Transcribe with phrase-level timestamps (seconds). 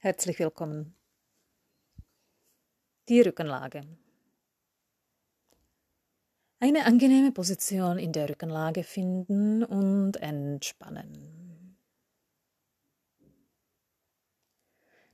[0.00, 0.94] Herzlich willkommen.
[3.08, 3.82] Die Rückenlage.
[6.60, 11.76] Eine angenehme Position in der Rückenlage finden und entspannen.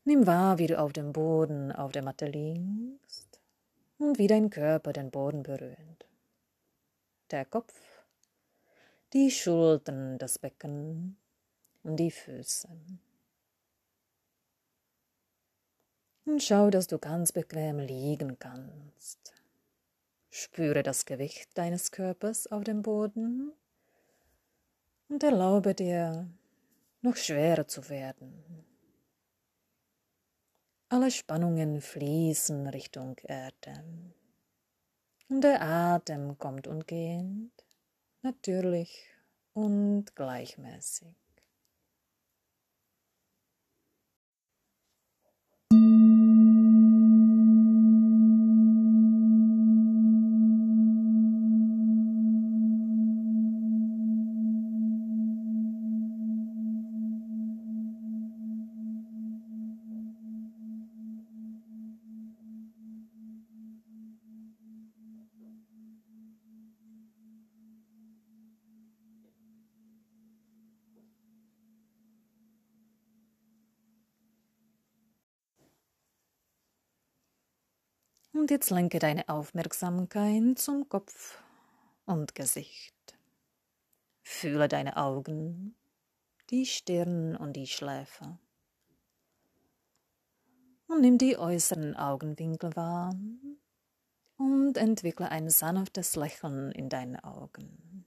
[0.04, 3.40] Nimm wahr, wie du auf dem Boden auf der Matte liegst
[3.96, 6.06] und wie dein Körper den Boden berührt.
[7.30, 7.72] Der Kopf,
[9.14, 11.16] die Schultern, das Becken
[11.82, 12.68] und die Füße.
[16.26, 19.34] Und schau, dass du ganz bequem liegen kannst.
[20.30, 23.52] Spüre das Gewicht deines Körpers auf dem Boden
[25.08, 26.28] und erlaube dir,
[27.02, 28.64] noch schwerer zu werden.
[30.88, 33.84] Alle Spannungen fließen Richtung Erde.
[35.28, 37.50] Und der Atem kommt und geht,
[38.22, 39.06] natürlich
[39.52, 41.23] und gleichmäßig.
[78.44, 81.42] Und jetzt lenke deine Aufmerksamkeit zum Kopf
[82.04, 82.94] und Gesicht.
[84.22, 85.74] Fühle deine Augen,
[86.50, 88.38] die Stirn und die Schläfe.
[90.88, 93.16] Und nimm die äußeren Augenwinkel wahr
[94.36, 98.04] und entwickle ein sanftes Lächeln in deinen Augen.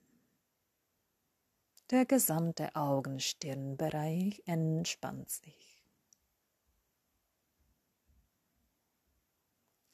[1.89, 5.76] Der gesamte Augenstirnbereich entspannt sich.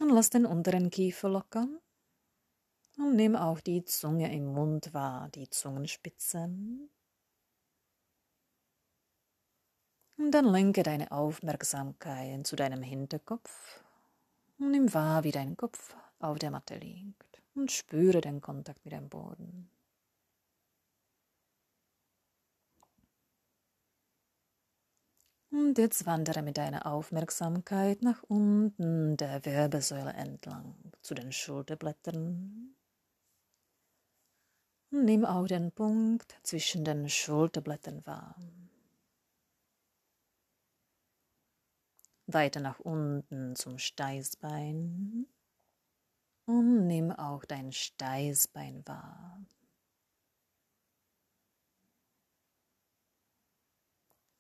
[0.04, 1.80] Und lass den unteren Kiefer lockern.
[2.98, 6.90] Und nimm auch die Zunge im Mund wahr, die Zungenspitzen.
[10.18, 13.82] Und dann lenke deine Aufmerksamkeit zu deinem Hinterkopf
[14.60, 18.92] und nimm wahr, wie dein Kopf auf der Matte liegt und spüre den Kontakt mit
[18.92, 19.70] dem Boden.
[25.54, 32.76] Und jetzt wandere mit deiner Aufmerksamkeit nach unten der Wirbelsäule entlang zu den Schulterblättern.
[34.90, 38.36] Nimm auch den Punkt zwischen den Schulterblättern wahr.
[42.26, 45.28] Weiter nach unten zum Steißbein
[46.46, 49.46] und nimm auch dein Steißbein wahr.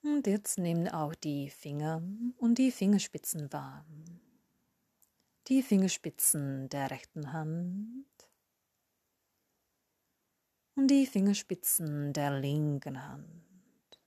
[0.03, 2.03] Und jetzt nimm auch die Finger
[2.38, 3.86] und die Fingerspitzen wahr.
[5.47, 8.06] Die Fingerspitzen der rechten Hand
[10.75, 14.00] und die Fingerspitzen der linken Hand.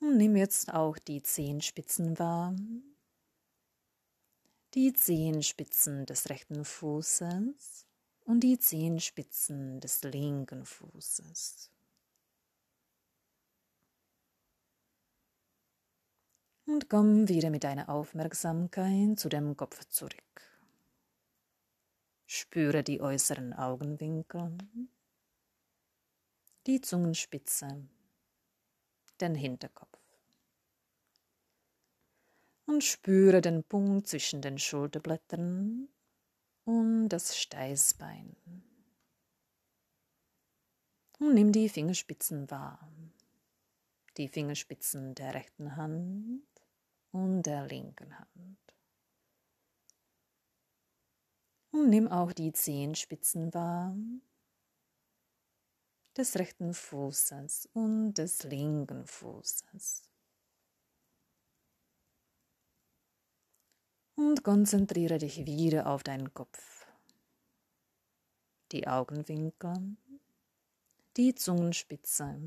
[0.00, 2.56] Und nimm jetzt auch die Zehenspitzen wahr.
[4.72, 7.86] Die Zehenspitzen des rechten Fußes
[8.24, 11.70] und die Zehenspitzen des linken Fußes.
[16.66, 20.42] Und komm wieder mit deiner Aufmerksamkeit zu dem Kopf zurück.
[22.26, 24.56] Spüre die äußeren Augenwinkel,
[26.66, 27.88] die Zungenspitze,
[29.20, 29.98] den Hinterkopf.
[32.64, 35.88] Und spüre den Punkt zwischen den Schulterblättern
[36.64, 38.36] und das Steißbein.
[41.18, 42.88] Und nimm die Fingerspitzen wahr.
[44.16, 46.42] Die Fingerspitzen der rechten Hand
[47.12, 48.58] und der linken Hand.
[51.70, 53.96] Und nimm auch die Zehenspitzen wahr
[56.16, 60.02] des rechten Fußes und des linken Fußes.
[64.14, 66.86] Und konzentriere dich wieder auf deinen Kopf.
[68.72, 69.96] Die Augenwinkel,
[71.16, 72.40] die Zungenspitze,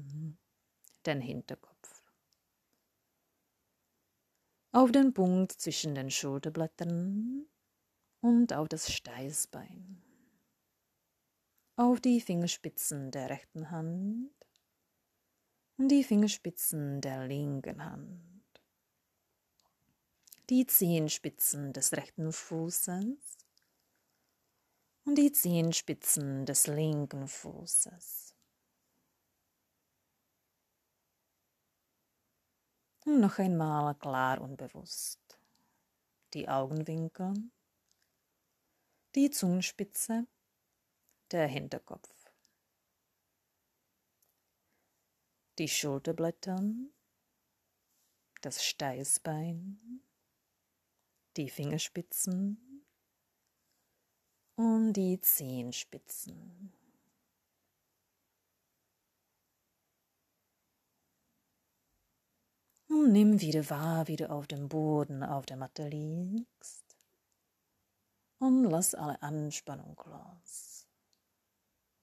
[1.05, 2.03] den Hinterkopf.
[4.71, 7.45] Auf den Punkt zwischen den Schulterblättern
[8.21, 10.01] und auf das Steißbein.
[11.77, 14.31] Auf die Fingerspitzen der rechten Hand
[15.77, 18.34] und die Fingerspitzen der linken Hand
[20.49, 23.37] die Zehenspitzen des rechten Fußes
[25.05, 28.35] und die Zehenspitzen des linken Fußes.
[33.05, 35.19] Und noch einmal klar und bewusst
[36.33, 37.33] die Augenwinkel,
[39.15, 40.27] die Zungenspitze,
[41.31, 42.13] der Hinterkopf,
[45.57, 46.61] die Schulterblätter,
[48.41, 50.04] das Steißbein,
[51.37, 52.85] die Fingerspitzen
[54.55, 56.73] und die Zehenspitzen.
[62.87, 66.85] Und nimm wieder wahr, wie du auf dem Boden auf der Matte liegst.
[68.39, 70.87] Und lass alle Anspannung los.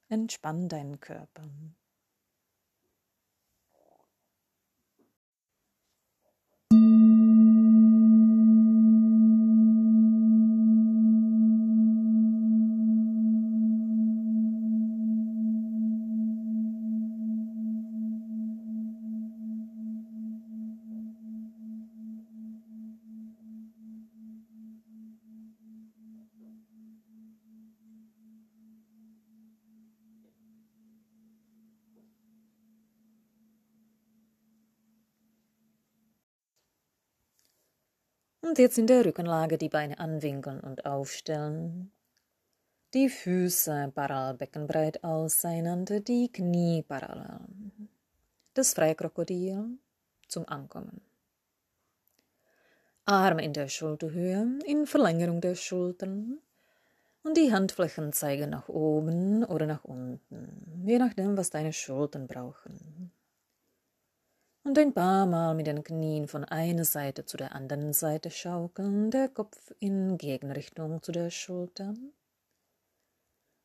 [0.09, 1.49] Entspann deinen Körper.
[38.43, 41.93] Und jetzt in der Rückenlage die Beine anwinkeln und aufstellen.
[42.93, 47.41] Die Füße parallel beckenbreit auseinander, die Knie parallel.
[48.53, 49.79] Das Freikrokodil
[50.27, 51.01] zum Ankommen.
[53.05, 56.39] Arme in der Schulterhöhe, in Verlängerung der Schultern.
[57.23, 63.13] Und die Handflächen zeigen nach oben oder nach unten, je nachdem, was deine Schultern brauchen
[64.65, 69.11] und ein paar Mal mit den Knien von einer Seite zu der anderen Seite schaukeln,
[69.11, 71.95] der Kopf in Gegenrichtung zu der Schulter,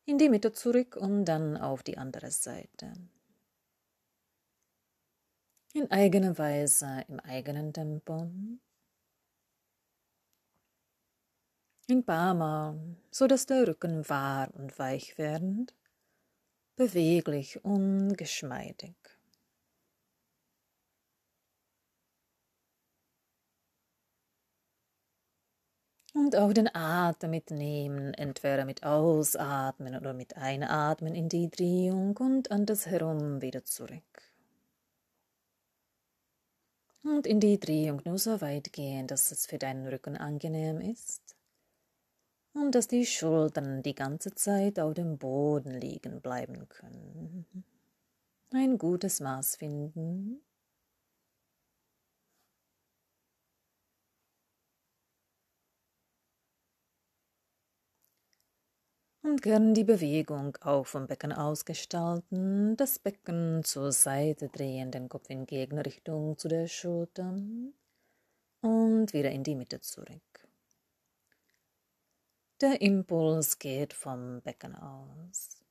[0.06, 2.92] in die Mitte zurück und dann auf die andere Seite.
[5.74, 8.30] In eigener Weise, im eigenen Tempo.
[11.90, 15.74] Ein paar Mal, so dass der Rücken wahr und weich werdend,
[16.76, 19.17] beweglich und geschmeidig.
[26.14, 32.50] Und auch den Atem mitnehmen, entweder mit Ausatmen oder mit Einatmen in die Drehung und
[32.50, 34.02] andersherum wieder zurück.
[37.02, 41.36] Und in die Drehung nur so weit gehen, dass es für deinen Rücken angenehm ist
[42.54, 47.46] und dass die Schultern die ganze Zeit auf dem Boden liegen bleiben können.
[48.52, 50.40] Ein gutes Maß finden
[59.28, 65.08] und gern die Bewegung auch vom Becken aus gestalten, das Becken zur Seite drehen, den
[65.08, 67.36] Kopf in Gegenrichtung zu der Schulter
[68.62, 70.48] und wieder in die Mitte zurück.
[72.60, 75.62] Der Impuls geht vom Becken aus.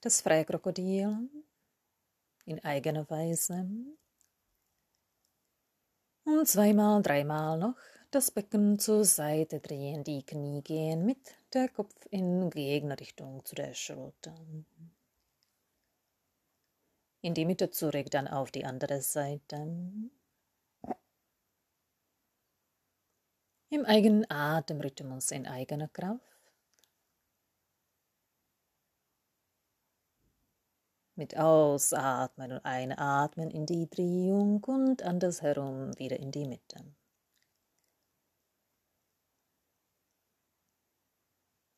[0.00, 1.30] Das Freikrokodil
[2.44, 3.68] in eigener Weise
[6.26, 7.74] und zweimal, dreimal noch
[8.10, 11.18] das Becken zur Seite drehen, die Knie gehen mit
[11.52, 14.34] der Kopf in Gegenrichtung zu der Schulter.
[17.20, 19.56] In die Mitte zurück, dann auf die andere Seite.
[23.68, 26.35] Im eigenen Atemrhythmus in eigener Kraft.
[31.18, 36.84] Mit Ausatmen und Einatmen in die Drehung und andersherum wieder in die Mitte.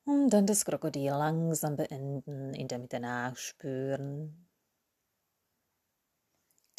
[0.04, 4.48] Und dann das Krokodil langsam beenden, in der Mitte nachspüren.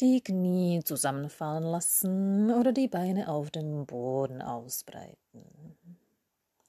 [0.02, 5.78] Die Knie zusammenfallen lassen oder die Beine auf dem Boden ausbreiten.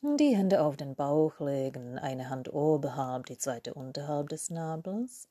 [0.02, 5.28] Die Hände auf den Bauch legen, eine Hand oberhalb, die zweite unterhalb des Nabels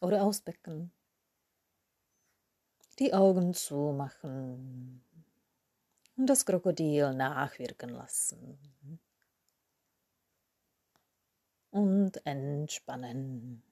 [0.00, 0.92] oder ausbecken.
[2.98, 5.02] Die Augen zumachen
[6.16, 8.58] und das Krokodil nachwirken lassen.
[11.70, 13.62] Und entspannen.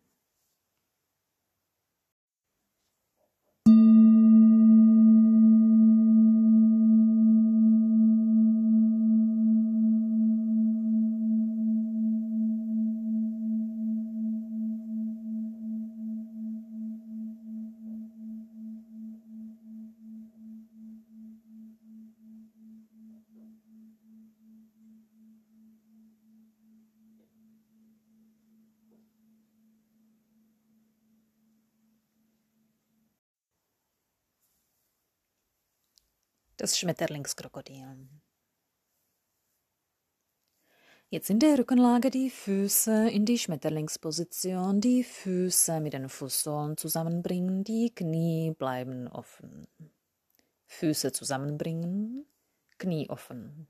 [36.67, 38.09] Das Schmetterlingskrokodil.
[41.11, 47.63] Jetzt in der Rückenlage die Füße in die Schmetterlingsposition, die Füße mit den Fußsohlen zusammenbringen,
[47.63, 49.69] die Knie bleiben offen.
[50.67, 52.27] Füße zusammenbringen,
[52.79, 53.69] Knie offen.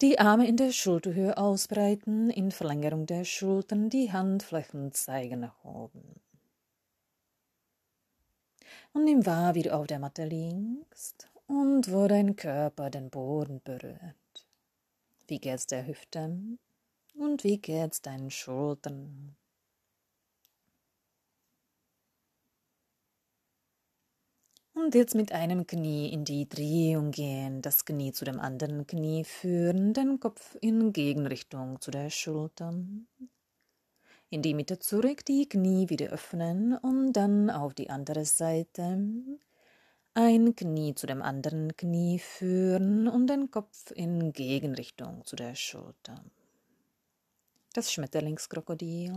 [0.00, 6.20] Die Arme in der Schulterhöhe ausbreiten, in Verlängerung der Schultern, die Handflächen zeigen nach oben.
[8.92, 13.60] Und nimm wahr, wie du auf der Matte liegst und wo dein Körper den Boden
[13.62, 14.16] berührt.
[15.26, 16.58] Wie geht's der Hüften?
[17.14, 19.36] Und wie geht's deinen Schultern?
[24.74, 29.22] Und jetzt mit einem Knie in die Drehung gehen, das Knie zu dem anderen Knie
[29.22, 33.06] führen, den Kopf in Gegenrichtung zu der Schultern.
[34.30, 38.98] In die Mitte zurück, die Knie wieder öffnen und dann auf die andere Seite
[40.14, 46.22] ein Knie zu dem anderen Knie führen und den Kopf in Gegenrichtung zu der Schulter.
[47.72, 49.12] Das Schmetterlingskrokodil.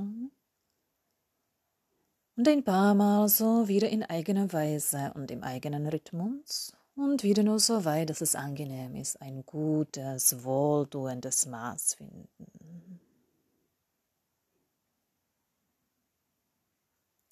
[2.37, 7.43] Und ein paar Mal so wieder in eigener Weise und im eigenen Rhythmus und wieder
[7.43, 12.99] nur so weit, dass es angenehm ist, ein gutes, wohltuendes Maß finden.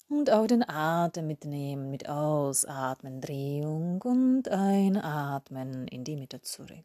[0.08, 6.84] Und auch den Atem mitnehmen mit Ausatmen, Drehung und Einatmen in die Mitte zurück.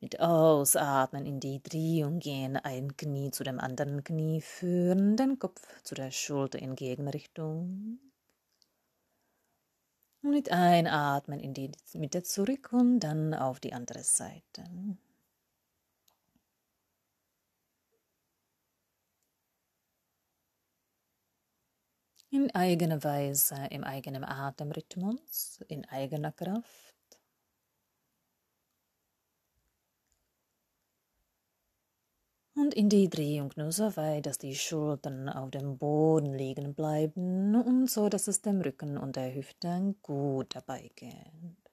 [0.00, 5.62] Mit Ausatmen in die Drehung gehen, ein Knie zu dem anderen Knie führen, den Kopf
[5.84, 8.00] zu der Schulter in Gegenrichtung.
[10.22, 14.64] Und mit Einatmen in die Mitte zurück und dann auf die andere Seite.
[22.32, 26.96] In eigener Weise, im eigenen Atemrhythmus, in eigener Kraft.
[32.54, 37.54] Und in die Drehung nur so weit, dass die Schultern auf dem Boden liegen bleiben
[37.54, 41.70] und so, dass es dem Rücken und der Hüfte gut dabei geht.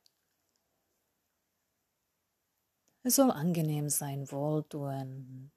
[3.03, 5.51] Es soll angenehm sein, wohltuend.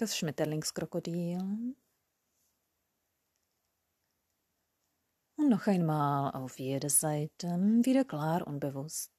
[0.00, 1.74] Das Schmetterlingskrokodil.
[5.36, 7.48] Und noch einmal auf jede Seite,
[7.82, 9.10] wieder klar und bewusst.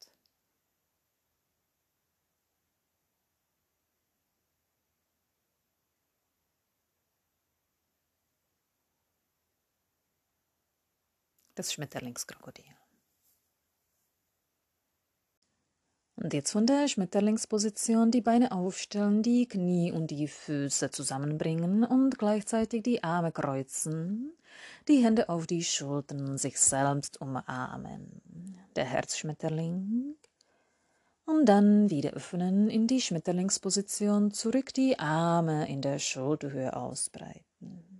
[11.55, 12.70] Das Schmetterlingskrokodil.
[16.21, 22.19] Und jetzt von der Schmetterlingsposition die Beine aufstellen, die Knie und die Füße zusammenbringen und
[22.19, 24.31] gleichzeitig die Arme kreuzen,
[24.87, 28.21] die Hände auf die Schultern sich selbst umarmen.
[28.75, 30.15] Der Herzschmetterling.
[31.25, 37.90] Und dann wieder öffnen in die Schmetterlingsposition, zurück die Arme in der Schulterhöhe ausbreiten.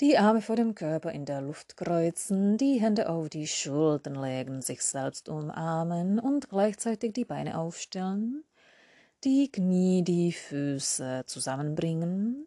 [0.00, 4.62] Die Arme vor dem Körper in der Luft kreuzen, die Hände auf die Schultern legen,
[4.62, 8.44] sich selbst umarmen und gleichzeitig die Beine aufstellen,
[9.24, 12.46] die Knie, die Füße zusammenbringen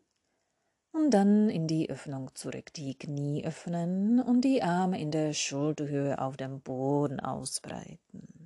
[0.92, 6.18] und dann in die Öffnung zurück, die Knie öffnen und die Arme in der Schulterhöhe
[6.20, 8.43] auf dem Boden ausbreiten.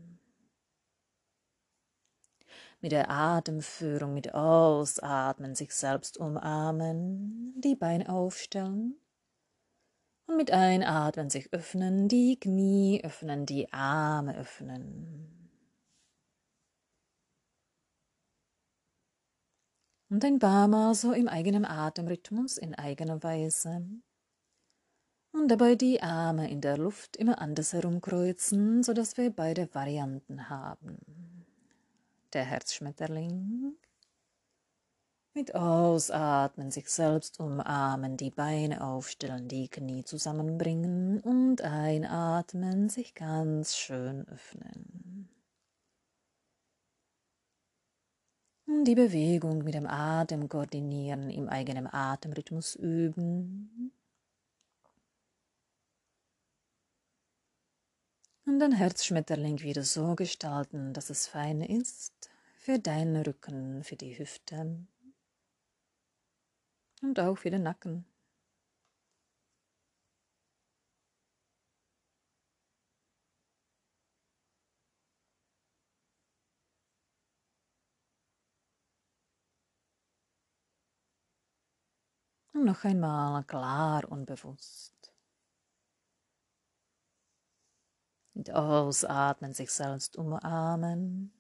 [2.79, 8.99] Mit der Atemführung, mit Ausatmen sich selbst umarmen, die Beine aufstellen
[10.27, 15.33] und mit Einatmen sich öffnen, die Knie öffnen, die Arme öffnen.
[20.09, 23.85] Und ein paar Mal so im eigenen Atemrhythmus, in eigener Weise.
[25.33, 31.36] Und dabei die Arme in der Luft immer anders herumkreuzen, sodass wir beide Varianten haben
[32.37, 33.75] der Herzschmetterling.
[35.33, 43.75] Mit Ausatmen sich selbst umarmen, die Beine aufstellen, die Knie zusammenbringen und einatmen, sich ganz
[43.75, 45.29] schön öffnen.
[48.67, 53.96] Und die Bewegung mit dem Atem koordinieren, im eigenen Atemrhythmus üben.
[58.47, 64.17] und dein Herzschmetterling wieder so gestalten, dass es fein ist für deinen Rücken, für die
[64.17, 64.87] Hüfte
[67.01, 68.05] und auch für den Nacken.
[82.53, 84.96] Und noch einmal klar und bewusst.
[88.37, 91.33] Mit Ausatmen sich selbst umarmen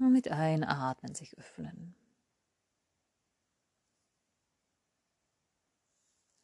[0.00, 1.94] und mit Einatmen sich öffnen.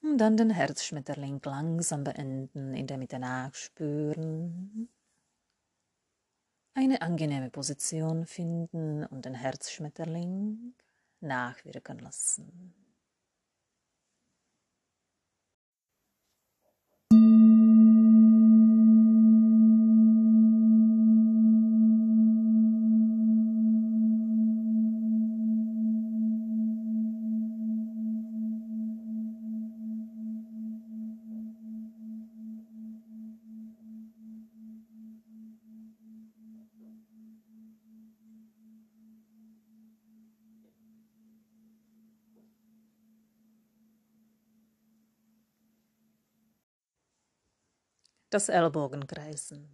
[0.00, 4.88] Und dann den Herzschmetterling langsam beenden, in der Mitte nachspüren.
[6.74, 10.74] Eine angenehme Position finden und den Herzschmetterling
[11.18, 12.89] nachwirken lassen.
[48.30, 49.68] Das Ellbogenkreisen.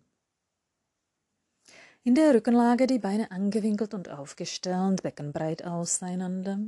[2.04, 6.58] In der Rückenlage die Beine angewinkelt und aufgestellt, Becken breit auseinander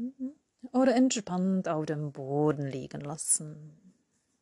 [0.72, 3.94] oder entspannt auf dem Boden liegen lassen.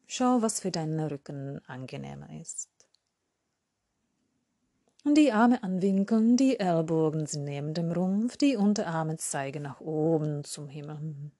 [0.07, 2.71] Schau, was für deinen Rücken angenehmer ist.
[5.05, 10.43] Und die Arme anwinkeln, die Ellbogen sind neben dem Rumpf, die Unterarme zeigen nach oben
[10.43, 11.31] zum Himmel.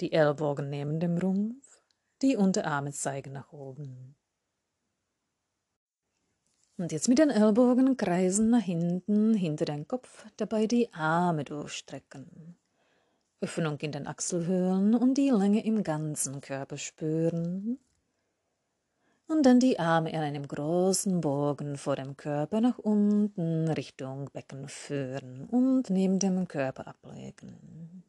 [0.00, 1.80] Die Ellbogen neben dem Rumpf,
[2.20, 4.14] die Unterarme zeigen nach oben.
[6.80, 12.56] Und jetzt mit den Ellbogen kreisen nach hinten, hinter den Kopf, dabei die Arme durchstrecken.
[13.42, 17.78] Öffnung in den Achselhöhlen und die Länge im ganzen Körper spüren.
[19.28, 24.66] Und dann die Arme in einem großen Bogen vor dem Körper nach unten Richtung Becken
[24.66, 28.04] führen und neben dem Körper ablegen.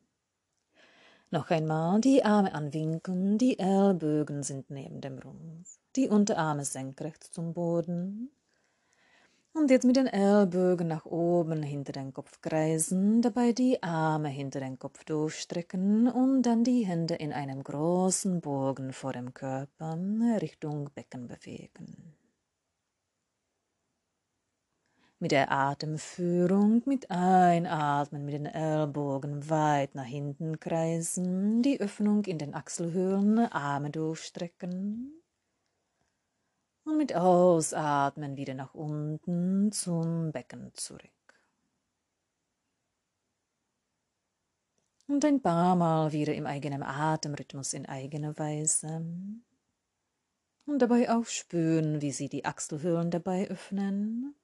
[1.29, 7.53] Noch einmal die Arme anwinkeln, die Ellbogen sind neben dem Rumpf, die Unterarme senkrecht zum
[7.53, 8.31] Boden
[9.53, 14.59] und jetzt mit den Ellbogen nach oben hinter den Kopf kreisen, dabei die Arme hinter
[14.59, 19.97] den Kopf durchstrecken und dann die Hände in einem großen Bogen vor dem Körper
[20.41, 22.15] Richtung Becken bewegen.
[25.19, 32.39] Mit der Atemführung, mit Einatmen mit den Ellbogen weit nach hinten kreisen, die Öffnung in
[32.39, 35.20] den Achselhöhlen, Arme durchstrecken
[36.85, 41.09] und mit Ausatmen wieder nach unten zum Becken zurück.
[45.07, 49.05] Und ein paar Mal wieder im eigenen Atemrhythmus in eigener Weise.
[50.65, 54.35] Und dabei auch spüren, wie sie die Achselhöhlen dabei öffnen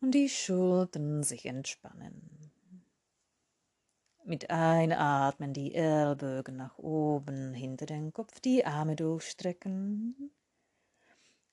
[0.00, 2.50] und die Schultern sich entspannen.
[4.24, 10.30] Mit Einatmen die Ellbogen nach oben hinter den Kopf, die Arme durchstrecken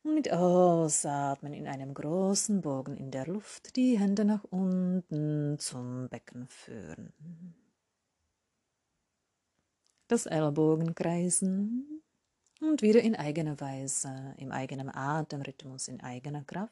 [0.06, 6.10] und mit Ausatmen in einem großen Bogen in der Luft die Hände nach unten zum
[6.10, 7.12] Becken führen.
[10.08, 12.04] Das Ellbogen kreisen
[12.62, 16.72] und wieder in eigener Weise, im eigenen Atemrhythmus, in eigener Kraft.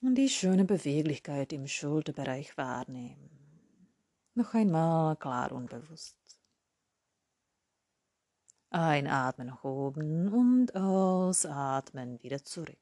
[0.00, 3.30] Und die schöne Beweglichkeit im Schulterbereich wahrnehmen.
[4.34, 6.41] Noch einmal klar und bewusst.
[8.72, 12.78] Einatmen nach oben und ausatmen wieder zurück.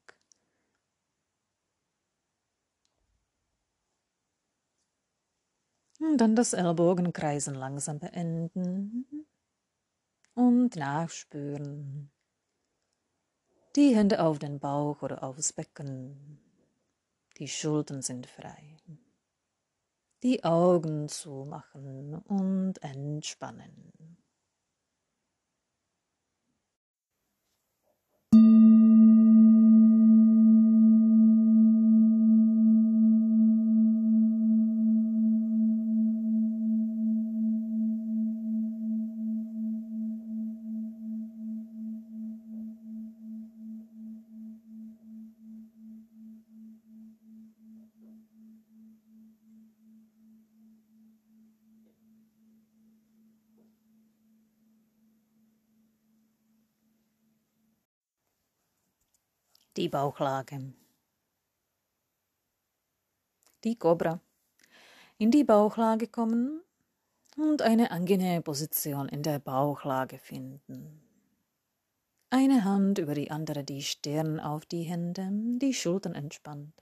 [6.01, 9.27] Und dann das Ellbogenkreisen langsam beenden
[10.35, 12.11] und nachspüren.
[13.77, 16.41] Die Hände auf den Bauch oder aufs Becken.
[17.39, 18.77] Die Schultern sind frei.
[20.23, 24.20] Die Augen zumachen und entspannen.
[59.81, 60.75] Die Bauchlage.
[63.65, 64.21] Die Cobra.
[65.17, 66.61] In die Bauchlage kommen
[67.39, 71.01] und eine angenehme Position in der Bauchlage finden.
[72.29, 76.75] Eine Hand über die andere, die Stirn auf die Hände, die Schultern entspannt.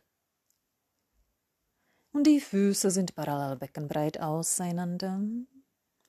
[2.10, 5.20] Und die Füße sind parallel beckenbreit auseinander,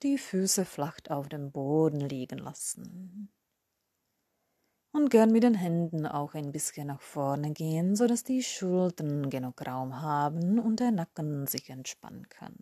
[0.02, 3.32] die Füße flach auf dem Boden liegen lassen.
[4.92, 9.30] Und gern mit den Händen auch ein bisschen nach vorne gehen, so dass die Schultern
[9.30, 12.56] genug Raum haben und der Nacken sich entspannen kann.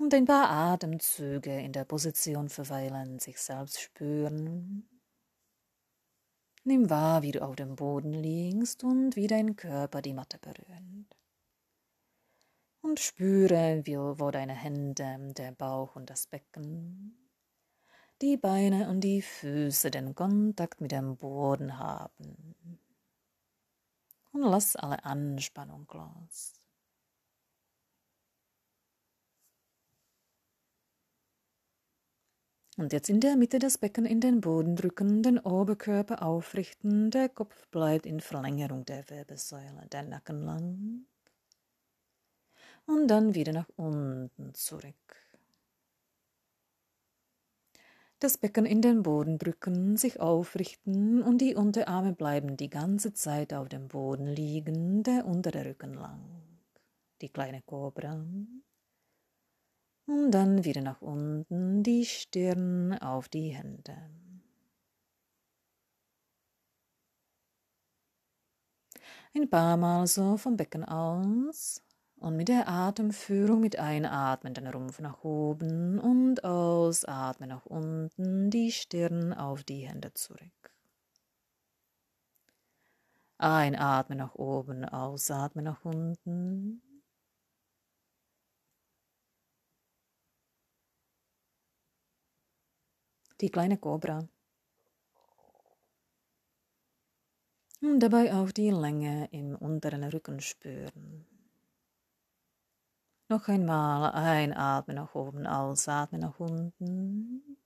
[0.00, 4.88] Und ein paar Atemzüge in der Position verweilen, sich selbst spüren.
[6.62, 11.17] Nimm wahr, wie du auf dem Boden liegst und wie dein Körper die Matte berührt.
[12.80, 17.16] Und spüre, wie, wo deine Hände, der Bauch und das Becken,
[18.22, 22.56] die Beine und die Füße den Kontakt mit dem Boden haben.
[24.32, 26.58] Und lass alle Anspannung los.
[32.78, 37.28] Und jetzt in der Mitte das Becken in den Boden drücken, den Oberkörper aufrichten, der
[37.28, 41.06] Kopf bleibt in Verlängerung der Wirbelsäule, der Nacken lang.
[42.88, 44.94] Und dann wieder nach unten zurück.
[48.18, 53.52] Das Becken in den Boden drücken, sich aufrichten und die Unterarme bleiben die ganze Zeit
[53.52, 56.22] auf dem Boden liegen, der untere Rücken lang.
[57.20, 58.24] Die kleine Kobra
[60.06, 63.94] und dann wieder nach unten, die Stirn auf die Hände.
[69.34, 71.82] Ein paar Mal so vom Becken aus
[72.20, 78.72] und mit der Atemführung mit Einatmen den Rumpf nach oben und Ausatmen nach unten, die
[78.72, 80.72] Stirn auf die Hände zurück.
[83.38, 86.82] Einatmen nach oben, ausatmen nach unten.
[93.40, 94.28] die kleine Kobra.
[97.80, 101.37] Und dabei auch die Länge im unteren Rücken spüren.
[103.30, 107.58] Noch einmal einatmen nach oben, ausatmen nach unten.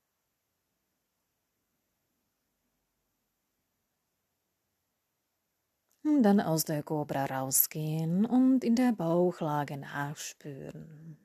[6.04, 11.16] Und dann aus der Cobra rausgehen und in der Bauchlage nachspüren.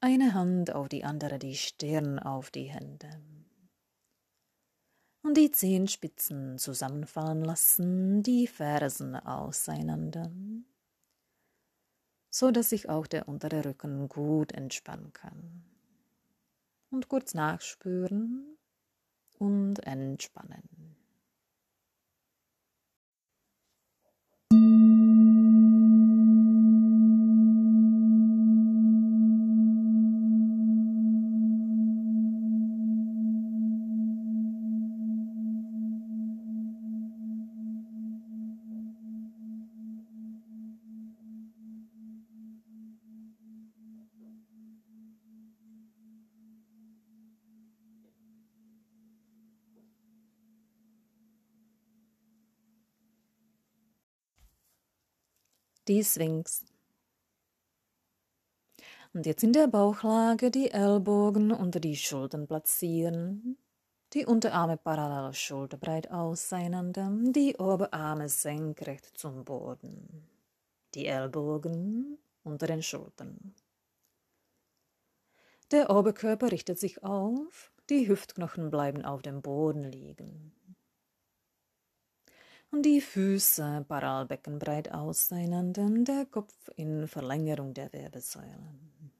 [0.00, 3.08] Eine Hand auf die andere, die Stirn auf die Hände.
[5.22, 10.30] Und die Zehenspitzen zusammenfallen lassen, die Fersen auseinander,
[12.30, 15.64] so dass sich auch der untere Rücken gut entspannen kann.
[16.90, 18.56] Und kurz nachspüren
[19.38, 20.79] und entspannen.
[55.90, 56.64] Die Sphinx.
[59.12, 63.58] Und jetzt in der Bauchlage die Ellbogen unter die Schultern platzieren,
[64.12, 70.28] die Unterarme parallel schulterbreit auseinander, die Oberarme senkrecht zum Boden,
[70.94, 73.56] die Ellbogen unter den Schultern.
[75.72, 80.52] Der Oberkörper richtet sich auf, die Hüftknochen bleiben auf dem Boden liegen
[82.70, 89.12] und die Füße parallelbeckenbreit auseinander, der Kopf in Verlängerung der Wirbelsäulen.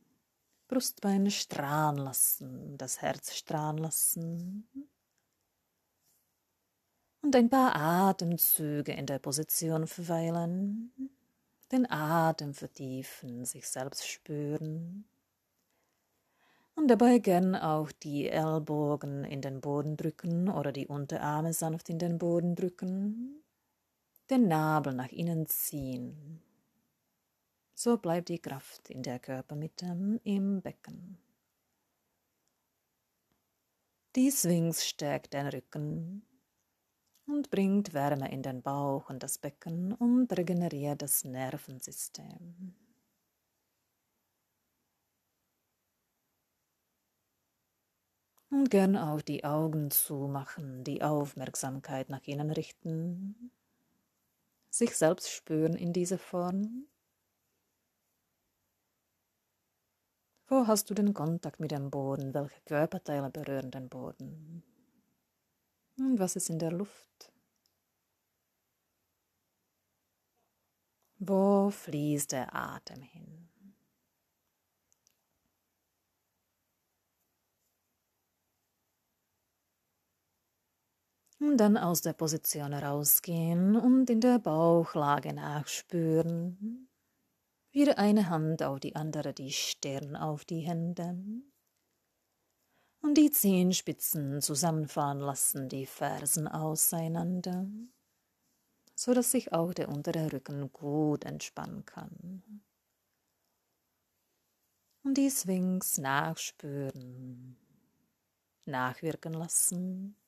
[0.69, 4.69] Brustbeine strahlen lassen, das Herz strahlen lassen.
[7.23, 10.93] Und ein paar Atemzüge in der Position verweilen,
[11.73, 15.05] den Atem vertiefen, sich selbst spüren
[16.81, 21.99] und dabei gern auch die Ellbogen in den Boden drücken oder die Unterarme sanft in
[21.99, 23.43] den Boden drücken,
[24.31, 26.41] den Nabel nach innen ziehen.
[27.75, 31.19] So bleibt die Kraft in der Körpermitte im Becken.
[34.17, 36.23] Die Sphinx stärkt den Rücken
[37.27, 42.75] und bringt Wärme in den Bauch und das Becken und regeneriert das Nervensystem.
[48.51, 53.53] Und gern auch die Augen zumachen, die Aufmerksamkeit nach innen richten,
[54.71, 56.87] sich selbst spüren in dieser Form.
[60.49, 62.35] Wo hast du den Kontakt mit dem Boden?
[62.35, 64.65] Welche Körperteile berühren den Boden?
[65.97, 67.33] Und was ist in der Luft?
[71.19, 73.50] Wo fließt der Atem hin?
[81.41, 86.89] Dann aus der Position rausgehen und in der Bauchlage nachspüren.
[87.73, 91.23] Wieder eine Hand auf die andere, die Stirn auf die Hände.
[93.03, 97.67] Und die Zehenspitzen zusammenfahren lassen, die Fersen auseinander,
[98.95, 102.63] so dass sich auch der untere Rücken gut entspannen kann.
[105.03, 107.57] Und die Swings nachspüren,
[108.67, 110.20] nachwirken lassen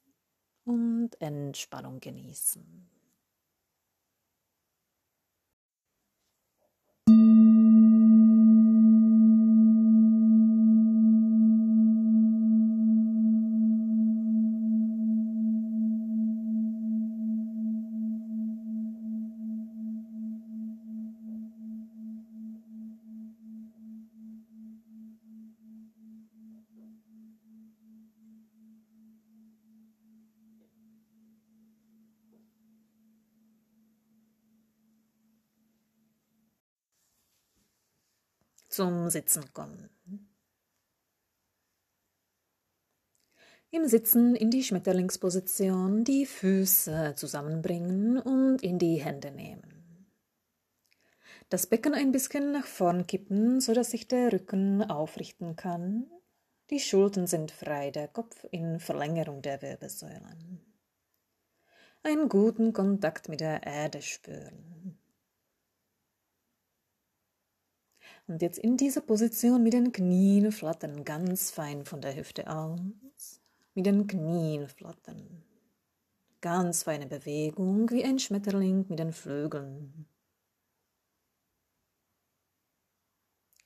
[0.64, 2.88] und Entspannung genießen.
[38.72, 39.90] Zum Sitzen kommen.
[43.70, 50.10] Im Sitzen in die Schmetterlingsposition die Füße zusammenbringen und in die Hände nehmen.
[51.48, 56.10] Das Becken ein bisschen nach vorn kippen, sodass sich der Rücken aufrichten kann.
[56.70, 60.60] Die Schultern sind frei, der Kopf in Verlängerung der Wirbelsäulen.
[62.02, 64.98] Einen guten Kontakt mit der Erde spüren.
[68.26, 73.40] Und jetzt in dieser Position mit den Knien flattern, ganz fein von der Hüfte aus.
[73.74, 75.42] Mit den Knien flattern.
[76.40, 80.06] Ganz feine Bewegung wie ein Schmetterling mit den Flügeln.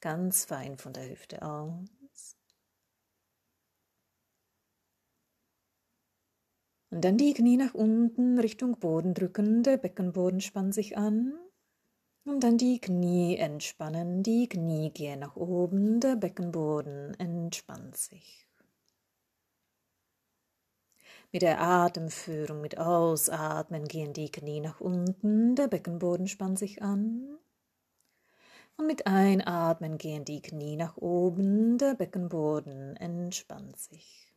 [0.01, 2.37] Ganz fein von der Hüfte aus.
[6.91, 11.33] Und dann die Knie nach unten Richtung Boden drücken, der Beckenboden spannt sich an.
[12.27, 18.49] Und dann die Knie entspannen, die Knie gehen nach oben, der Beckenboden entspannt sich.
[21.31, 27.39] Mit der Atemführung, mit Ausatmen gehen die Knie nach unten, der Beckenboden spannt sich an.
[28.77, 34.33] Und mit Einatmen gehen die Knie nach oben, der Beckenboden entspannt sich.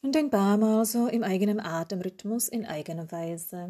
[0.00, 3.68] Und ein paar Mal so im eigenen Atemrhythmus, in eigener Weise.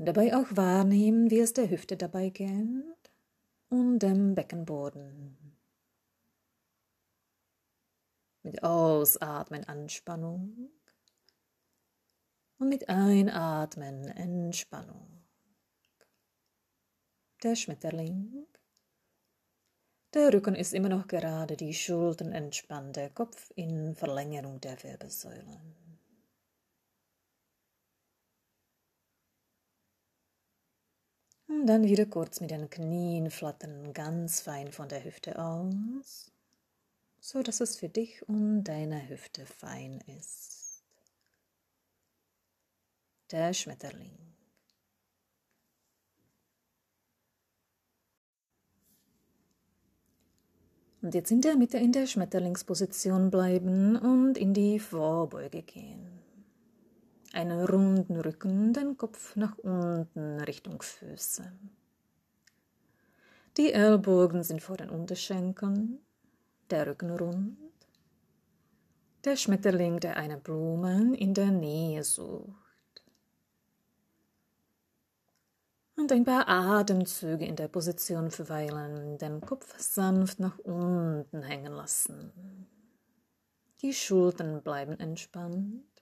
[0.00, 3.10] Dabei auch wahrnehmen, wie es der Hüfte dabei geht
[3.68, 5.56] und dem Beckenboden.
[8.44, 10.70] Mit Ausatmen Anspannung
[12.58, 15.24] und mit Einatmen Entspannung.
[17.42, 18.46] Der Schmetterling.
[20.14, 25.87] Der Rücken ist immer noch gerade, die Schultern entspannt, der Kopf in Verlängerung der Wirbelsäulen.
[31.66, 36.30] Dann wieder kurz mit den Knien flattern ganz fein von der Hüfte aus,
[37.20, 40.84] so dass es für dich und deine Hüfte fein ist.
[43.30, 44.16] Der Schmetterling.
[51.00, 56.17] Und jetzt in der Mitte in der Schmetterlingsposition bleiben und in die Vorbeuge gehen
[57.38, 61.52] einen runden Rücken, den Kopf nach unten Richtung Füße.
[63.56, 66.00] Die Ellbogen sind vor den Unterschenkeln,
[66.68, 67.56] der Rücken rund,
[69.24, 73.04] der Schmetterling, der eine Blume in der Nähe sucht.
[75.94, 82.32] Und ein paar Atemzüge in der Position verweilen, den Kopf sanft nach unten hängen lassen.
[83.80, 85.97] Die Schultern bleiben entspannt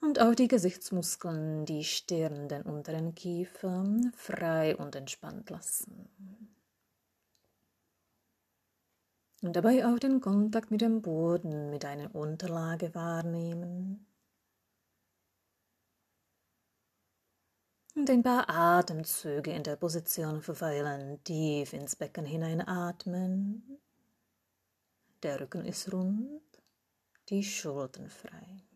[0.00, 3.84] und auch die Gesichtsmuskeln, die Stirn, den unteren Kiefer
[4.14, 6.08] frei und entspannt lassen.
[9.42, 14.04] Und dabei auch den Kontakt mit dem Boden, mit einer Unterlage wahrnehmen.
[17.94, 23.80] Und ein paar Atemzüge in der Position verweilen, tief ins Becken hineinatmen.
[25.22, 26.42] Der Rücken ist rund,
[27.28, 28.67] die Schultern frei.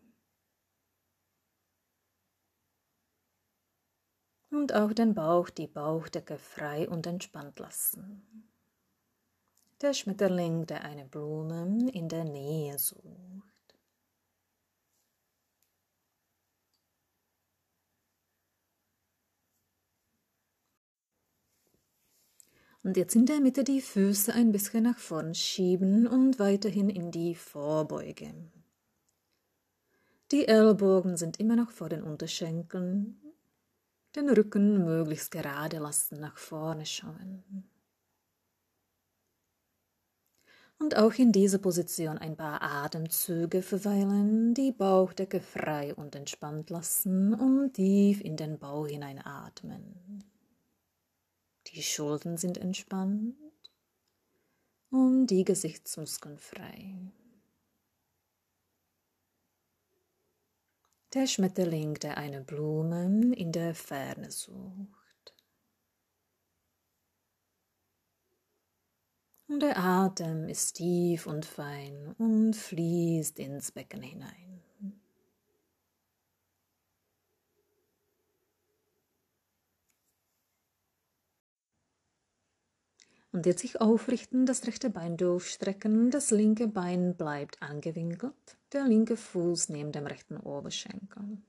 [4.53, 8.49] und auch den Bauch, die Bauchdecke frei und entspannt lassen.
[9.81, 13.53] Der Schmetterling, der eine Blume in der Nähe sucht.
[22.83, 27.11] Und jetzt in der Mitte die Füße ein bisschen nach vorn schieben und weiterhin in
[27.11, 28.33] die Vorbeuge.
[30.31, 33.22] Die Ellbogen sind immer noch vor den Unterschenkeln.
[34.15, 37.43] Den Rücken möglichst gerade lassen, nach vorne schauen.
[40.77, 47.33] Und auch in dieser Position ein paar Atemzüge verweilen, die Bauchdecke frei und entspannt lassen
[47.33, 50.23] und tief in den Bauch hineinatmen.
[51.67, 53.35] Die Schultern sind entspannt
[54.89, 57.11] und die Gesichtsmuskeln frei.
[61.13, 65.35] Der Schmetterling, der eine Blume in der Ferne sucht.
[69.47, 74.52] Und der Atem ist tief und fein und fließt ins Becken hinein.
[83.33, 89.17] Und jetzt sich aufrichten, das rechte Bein durchstrecken, das linke Bein bleibt angewinkelt, der linke
[89.17, 91.39] Fuß neben dem rechten Oberschenkel,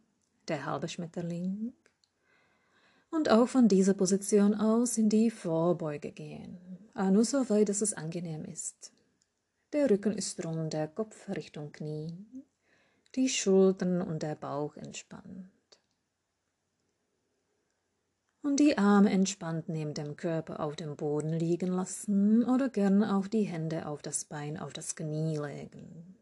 [0.49, 1.75] der halbe Schmetterling.
[3.11, 6.59] Und auch von dieser Position aus in die Vorbeuge gehen,
[6.95, 8.93] aber nur so weit, dass es angenehm ist.
[9.75, 12.17] Der Rücken ist rund, der Kopf Richtung Knie,
[13.15, 15.54] die Schultern und der Bauch entspannt
[18.45, 23.27] und die Arme entspannt neben dem Körper auf dem Boden liegen lassen oder gern auch
[23.27, 26.15] die Hände auf das Bein, auf das Knie legen.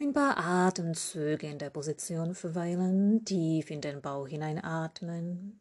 [0.00, 5.60] Ein paar Atemzüge in der Position verweilen, tief in den Bauch hineinatmen,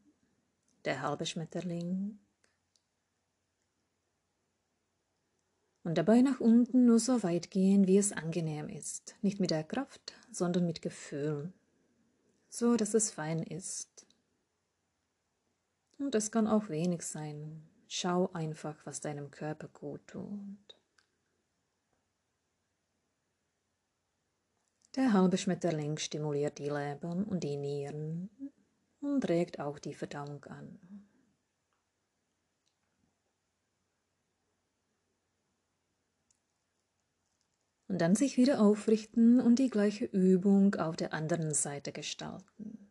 [0.85, 2.19] der halbe Schmetterling.
[5.83, 9.65] Und dabei nach unten nur so weit gehen, wie es angenehm ist, nicht mit der
[9.65, 11.51] Kraft, sondern mit Gefühl
[12.53, 14.05] so dass es fein ist.
[15.97, 17.67] Und es kann auch wenig sein.
[17.87, 20.77] Schau einfach, was deinem Körper gut tut.
[24.95, 28.29] Der halbe Schmetterling stimuliert die Leber und die Nieren
[29.01, 30.79] und regt auch die Verdauung an.
[37.93, 42.89] Und dann sich wieder aufrichten und die gleiche Übung auf der anderen Seite gestalten.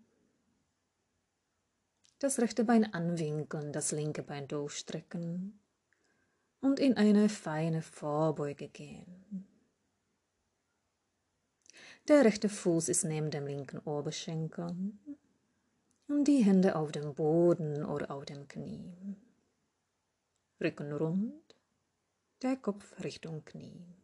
[2.20, 5.58] Das rechte Bein anwinkeln, das linke Bein durchstrecken
[6.60, 9.44] und in eine feine Vorbeuge gehen.
[12.06, 14.68] Der rechte Fuß ist neben dem linken Oberschenkel
[16.06, 19.16] und die Hände auf dem Boden oder auf dem Knie.
[20.60, 21.56] Rücken rund,
[22.42, 24.01] der Kopf Richtung Knie.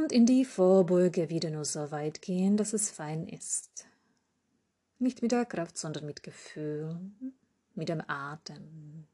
[0.00, 3.86] Und in die Vorbeuge wieder nur so weit gehen, dass es fein ist.
[4.98, 6.98] Nicht mit der Kraft, sondern mit Gefühl,
[7.74, 9.06] mit dem Atem.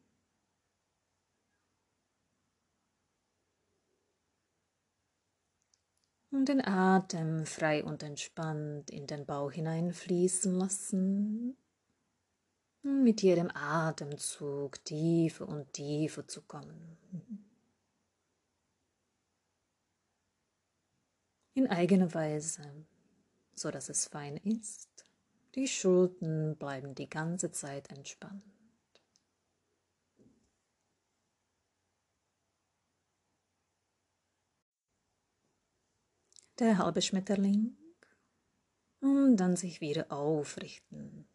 [6.30, 11.56] Und den Atem frei und entspannt in den Bauch hineinfließen lassen.
[12.82, 17.45] Mit jedem Atemzug tiefer und tiefer zu kommen.
[21.56, 22.86] In eigener Weise,
[23.54, 25.06] so dass es fein ist.
[25.54, 28.42] Die Schultern bleiben die ganze Zeit entspannt.
[36.58, 37.76] Der halbe Schmetterling
[39.00, 41.26] und dann sich wieder aufrichten.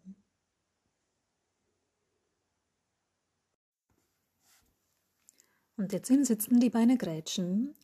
[5.78, 7.76] Und jetzt hinsitzen die Beine grätschen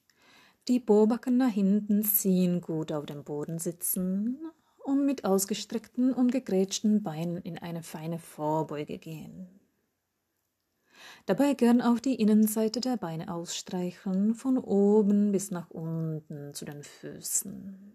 [0.68, 4.38] die Bohrbacken nach hinten ziehen, gut auf dem Boden sitzen
[4.84, 9.48] und mit ausgestreckten und gegrätschten Beinen in eine feine Vorbeuge gehen.
[11.26, 16.84] Dabei gern auch die Innenseite der Beine ausstreichen, von oben bis nach unten zu den
[16.84, 17.94] Füßen.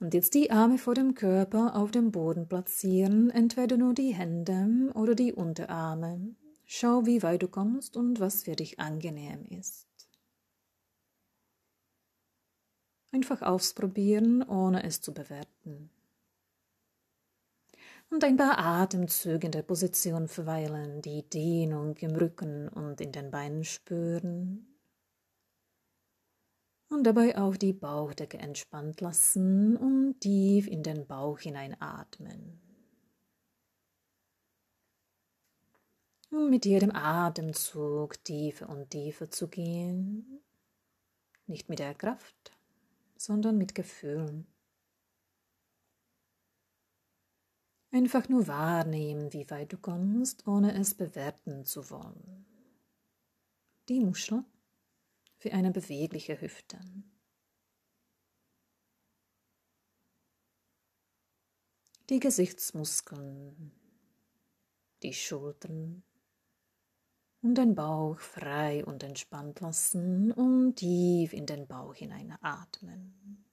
[0.00, 4.90] Und jetzt die Arme vor dem Körper auf dem Boden platzieren, entweder nur die Hände
[4.94, 6.34] oder die Unterarme
[6.72, 9.88] Schau, wie weit du kommst und was für dich angenehm ist.
[13.10, 15.90] Einfach ausprobieren, ohne es zu bewerten.
[18.08, 23.32] Und ein paar Atemzüge in der Position verweilen, die Dehnung im Rücken und in den
[23.32, 24.78] Beinen spüren.
[26.88, 32.69] Und dabei auch die Bauchdecke entspannt lassen und tief in den Bauch hineinatmen.
[36.30, 40.40] Mit jedem Atemzug tiefer und tiefer zu gehen,
[41.46, 42.52] nicht mit der Kraft,
[43.16, 44.44] sondern mit Gefühl.
[47.92, 52.46] Einfach nur wahrnehmen, wie weit du kommst, ohne es bewerten zu wollen.
[53.88, 54.44] Die Muschel
[55.38, 56.78] für eine bewegliche Hüfte.
[62.08, 63.72] Die Gesichtsmuskeln,
[65.02, 66.04] die Schultern
[67.42, 73.46] und den Bauch frei und entspannt lassen und tief in den Bauch hinein atmen.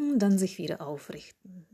[0.00, 1.66] und dann sich wieder aufrichten.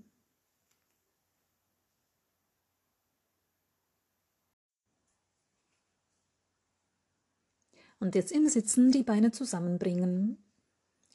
[7.99, 10.46] Und jetzt im Sitzen die Beine zusammenbringen,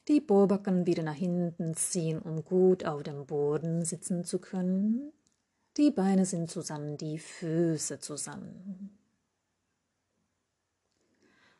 [0.07, 5.13] die Bohrbacken wieder nach hinten ziehen, um gut auf dem Boden sitzen zu können.
[5.77, 8.97] Die Beine sind zusammen, die Füße zusammen.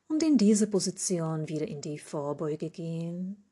[0.07, 3.43] Und in diese Position wieder in die Vorbeuge gehen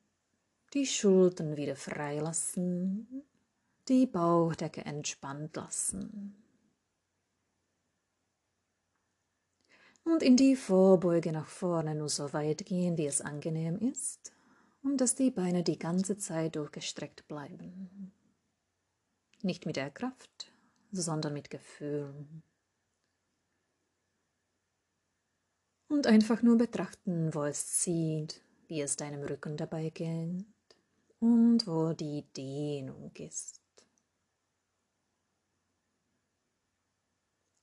[0.74, 3.24] die Schultern wieder freilassen,
[3.88, 6.36] die Bauchdecke entspannt lassen.
[10.04, 14.32] Und in die Vorbeuge nach vorne nur so weit gehen, wie es angenehm ist,
[14.84, 18.12] und dass die Beine die ganze Zeit durchgestreckt bleiben.
[19.42, 20.52] Nicht mit der Kraft,
[20.92, 22.14] sondern mit Gefühl.
[25.88, 30.46] Und einfach nur betrachten, wo es zieht, wie es deinem Rücken dabei geht
[31.20, 33.60] und wo die Dehnung ist.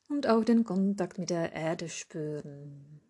[0.08, 3.00] Und auch den Kontakt mit der Erde spüren,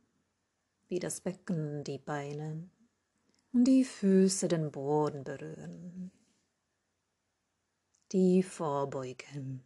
[0.89, 2.71] wie das Becken die Beine
[3.57, 6.11] und die Füße den Boden berühren.
[8.13, 9.63] Die vorbeugen.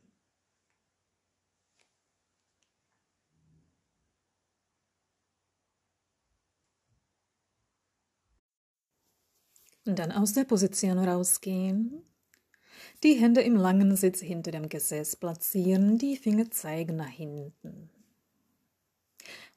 [9.85, 12.05] Und dann aus der Position rausgehen.
[13.03, 17.91] Die Hände im langen Sitz hinter dem Gesäß platzieren, die Finger zeigen nach hinten.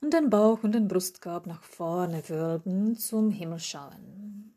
[0.03, 4.53] Und den Bauch und den Brustkorb nach vorne wölben, zum Himmel schauen.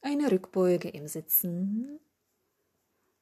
[0.00, 2.00] Eine Rückbeuge im Sitzen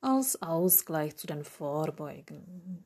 [0.00, 2.84] als Ausgleich zu den Vorbeugen.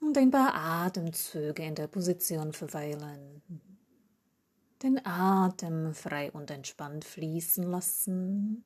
[0.00, 3.42] Und ein paar Atemzüge in der Position verweilen
[4.82, 8.64] den Atem frei und entspannt fließen lassen.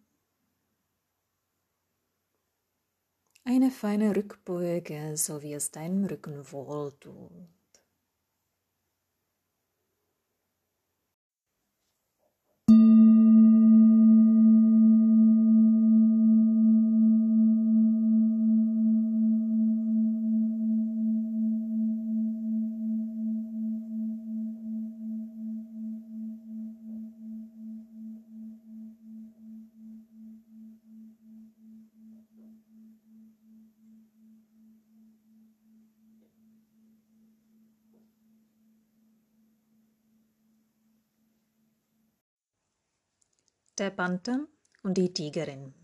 [3.50, 7.32] Eine feine Rückbeuge, so wie es deinem Rücken wohltut.
[43.78, 44.46] Der Panther
[44.82, 45.74] und die Tigerin.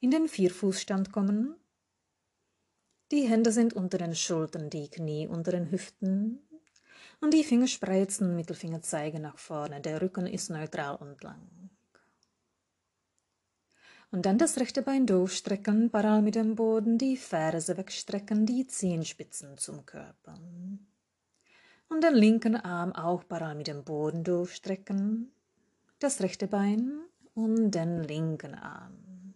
[0.00, 1.54] In den Vierfußstand kommen.
[3.10, 6.40] Die Hände sind unter den Schultern, die Knie unter den Hüften
[7.20, 9.80] und die Finger spreizen, Mittelfinger zeigen nach vorne.
[9.80, 11.70] Der Rücken ist neutral und lang.
[14.10, 19.56] Und dann das rechte Bein durchstrecken, parallel mit dem Boden, die Ferse wegstrecken, die Zehenspitzen
[19.56, 20.38] zum Körper.
[21.88, 25.32] Und den linken Arm auch parallel mit dem Boden durchstrecken,
[26.02, 27.02] das rechte Bein
[27.34, 29.34] und den linken Arm.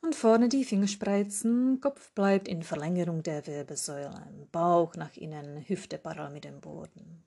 [0.00, 6.34] Und vorne die Fingerspreizen, Kopf bleibt in Verlängerung der Wirbelsäule, Bauch nach innen, Hüfte parallel
[6.34, 7.24] mit dem Boden.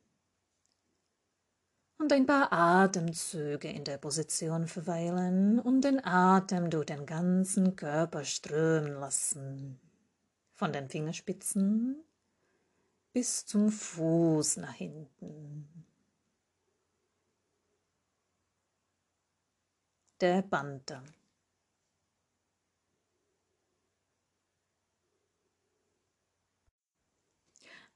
[1.97, 8.23] Und ein paar Atemzüge in der Position verweilen und den Atem durch den ganzen Körper
[8.23, 9.79] strömen lassen.
[10.53, 12.03] Von den Fingerspitzen
[13.11, 15.67] bis zum Fuß nach hinten.
[20.21, 21.03] Der Panther.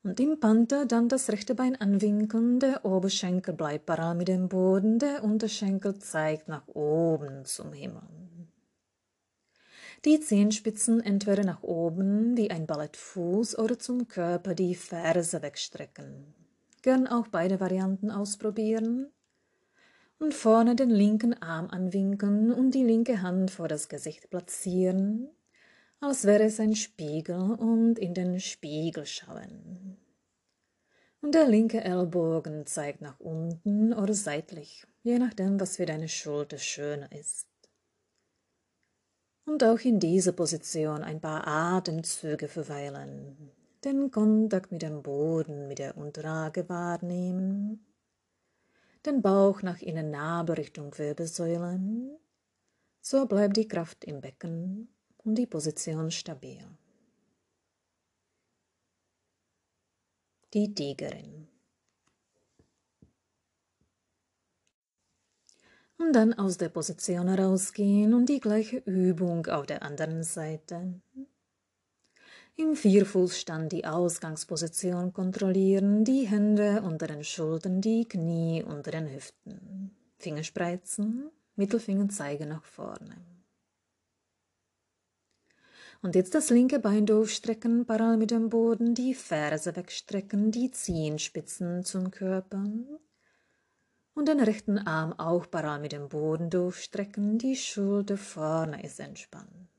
[0.03, 4.97] Und im Panther dann das rechte Bein anwinkeln, der Oberschenkel bleibt parallel mit dem Boden,
[4.97, 8.01] der Unterschenkel zeigt nach oben zum Himmel.
[10.03, 16.34] Die Zehenspitzen entweder nach oben wie ein Ballettfuß oder zum Körper die Ferse wegstrecken.
[16.82, 19.11] Gern auch beide Varianten ausprobieren
[20.22, 25.32] und vorne den linken Arm anwinkeln und die linke Hand vor das Gesicht platzieren,
[25.99, 29.97] als wäre es ein Spiegel und in den Spiegel schauen.
[31.22, 36.59] Und der linke Ellbogen zeigt nach unten oder seitlich, je nachdem, was für deine Schulter
[36.59, 37.47] schöner ist.
[39.45, 43.51] Und auch in dieser Position ein paar Atemzüge verweilen,
[43.84, 47.90] den Kontakt mit dem Boden, mit der Unterlage wahrnehmen,
[49.05, 52.17] den Bauch nach innen Nabel Richtung Wirbelsäulen,
[53.01, 56.65] so bleibt die Kraft im Becken und die Position stabil.
[60.53, 61.47] Die Tigerin.
[65.97, 70.99] Und dann aus der Position herausgehen und die gleiche Übung auf der anderen Seite.
[72.57, 79.95] Im Vierfußstand die Ausgangsposition kontrollieren, die Hände unter den Schultern, die Knie unter den Hüften.
[80.19, 83.15] Fingerspreizen, Mittelfinger zeigen nach vorne.
[86.03, 91.83] Und jetzt das linke Bein durchstrecken, parallel mit dem Boden, die Ferse wegstrecken, die Zehenspitzen
[91.83, 92.63] zum Körper.
[94.13, 99.70] Und den rechten Arm auch parallel mit dem Boden durchstrecken, die Schulter vorne ist entspannt.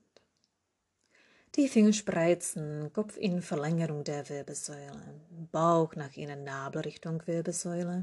[1.54, 8.02] Die Finger spreizen, Kopf in Verlängerung der Wirbelsäule, Bauch nach innen, Nabel Richtung Wirbelsäule.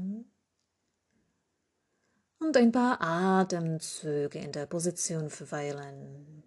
[2.38, 6.44] Und ein paar Atemzüge in der Position verweilen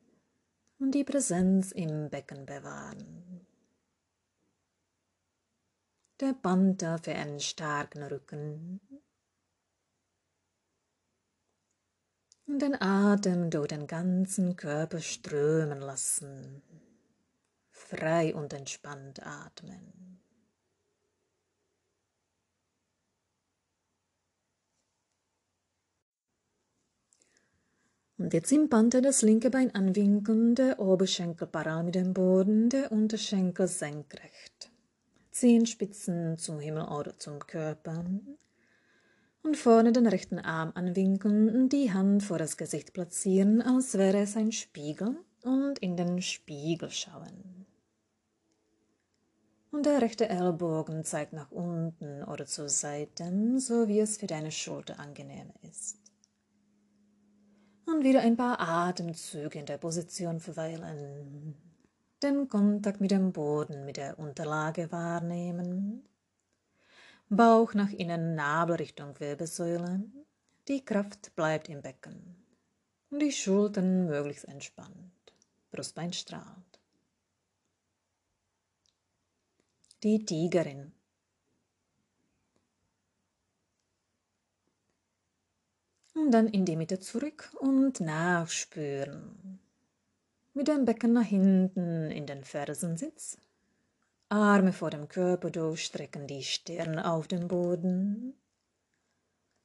[0.80, 3.46] und die Präsenz im Becken bewahren.
[6.22, 8.80] Der Panther für einen starken Rücken.
[12.46, 16.62] Und den Atem durch den ganzen Körper strömen lassen.
[17.84, 20.04] Frei und entspannt atmen.
[28.18, 32.92] Und jetzt im Panther das linke Bein anwinkeln, der Oberschenkel parallel mit dem Boden, der
[32.92, 34.72] Unterschenkel senkrecht.
[35.32, 38.06] Zehenspitzen zum Himmel oder zum Körper.
[39.42, 44.20] Und vorne den rechten Arm anwinkeln und die Hand vor das Gesicht platzieren, als wäre
[44.20, 47.63] es ein Spiegel und in den Spiegel schauen.
[49.74, 54.52] Und der rechte Ellbogen zeigt nach unten oder zur Seite, so wie es für deine
[54.52, 55.98] Schulter angenehm ist.
[57.88, 61.56] Und wieder ein paar Atemzüge in der Position verweilen,
[62.22, 66.08] den Kontakt mit dem Boden, mit der Unterlage wahrnehmen,
[67.30, 70.04] Bauch nach innen, Nabel Richtung Wirbelsäule,
[70.68, 72.36] die Kraft bleibt im Becken.
[73.10, 75.34] Und die Schultern möglichst entspannt,
[75.72, 76.73] Brustbein strahlt.
[80.04, 80.92] Die Tigerin
[86.14, 89.60] Und dann in die Mitte zurück und nachspüren.
[90.54, 93.38] Mit dem Becken nach hinten in den Fersensitz.
[94.30, 98.36] Arme vor dem Körper durchstrecken, die Stirn auf dem Boden.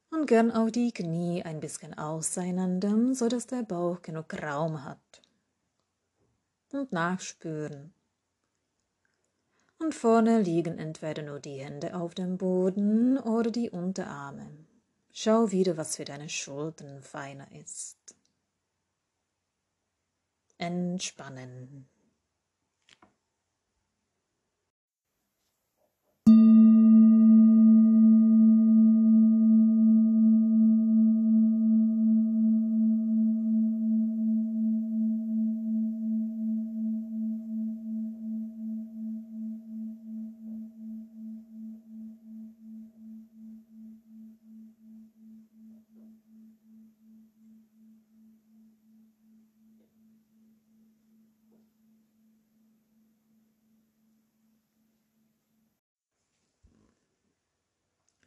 [0.09, 5.21] Und gern auch die Knie ein bisschen auseinander, so dass der Bauch genug Raum hat.
[6.71, 7.93] Und nachspüren.
[9.79, 14.45] Und vorne liegen entweder nur die Hände auf dem Boden oder die Unterarme.
[15.13, 17.97] Schau wieder, was für deine Schultern feiner ist.
[20.57, 21.87] Entspannen.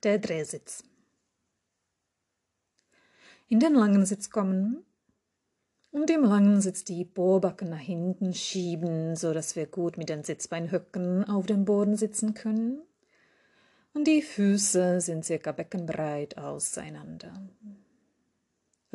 [0.02, 0.84] Der Drehsitz.
[3.48, 4.84] In den langen Sitz kommen
[5.90, 10.24] und im langen Sitz die Bohrbacken nach hinten schieben, so dass wir gut mit den
[10.24, 12.82] Sitzbeinhöcken auf dem Boden sitzen können.
[13.94, 17.32] Und die Füße sind circa beckenbreit auseinander.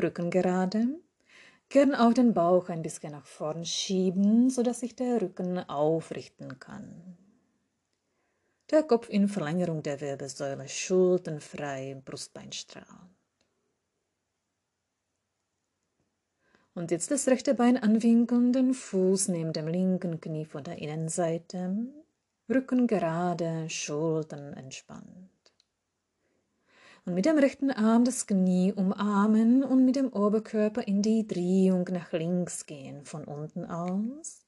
[0.01, 0.87] Rücken gerade,
[1.69, 6.59] gern auch den Bauch ein bisschen nach vorn schieben, so dass sich der Rücken aufrichten
[6.59, 7.17] kann.
[8.69, 13.15] Der Kopf in Verlängerung der Wirbelsäule, Schultern frei, Brustbein strahlend.
[16.73, 21.75] Und jetzt das rechte Bein anwinkeln, den Fuß neben dem linken Knie von der Innenseite,
[22.49, 25.31] Rücken gerade, Schultern entspannt.
[27.05, 31.85] Und mit dem rechten Arm das Knie umarmen und mit dem Oberkörper in die Drehung
[31.89, 34.45] nach links gehen, von unten aus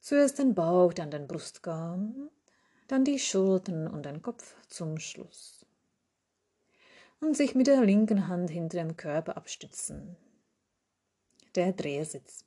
[0.00, 2.00] Zuerst den Bauch, dann den Brustkorb,
[2.92, 5.64] dann die Schultern und den Kopf zum Schluss.
[7.20, 10.14] Und sich mit der linken Hand hinter dem Körper abstützen.
[11.54, 12.44] Der Drehsitz.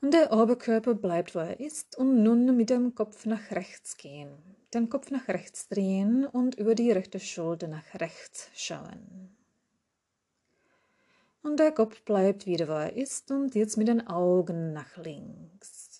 [0.00, 4.30] Und der Oberkörper bleibt, wo er ist, und nun mit dem Kopf nach rechts gehen.
[4.72, 9.36] Den Kopf nach rechts drehen und über die rechte Schulter nach rechts schauen.
[11.42, 15.93] Und der Kopf bleibt wieder, wo er ist, und jetzt mit den Augen nach links.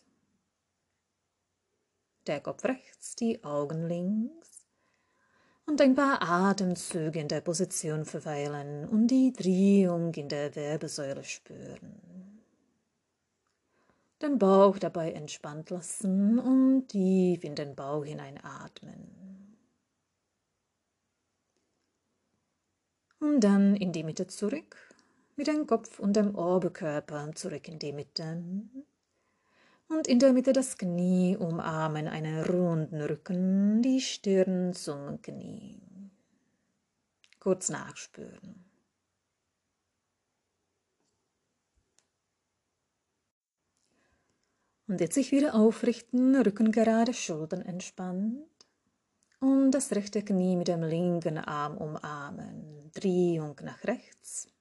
[2.27, 4.67] Der Kopf rechts, die Augen links.
[5.67, 12.15] Und ein paar Atemzüge in der Position verweilen und die Drehung in der Wirbelsäule spüren
[14.25, 19.57] den Bauch dabei entspannt lassen und tief in den Bauch hineinatmen.
[23.21, 24.77] Und dann in die Mitte zurück,
[25.37, 28.43] mit dem Kopf und dem Oberkörper zurück in die Mitte.
[29.89, 36.11] Und in der Mitte das Knie umarmen, einen runden Rücken, die Stirn zum Knie.
[37.39, 38.65] Kurz nachspüren.
[44.87, 48.47] Und jetzt sich wieder aufrichten, Rücken gerade, Schultern entspannt.
[49.41, 52.91] Und das rechte Knie mit dem linken Arm umarmen.
[52.93, 54.54] Drehung nach rechts.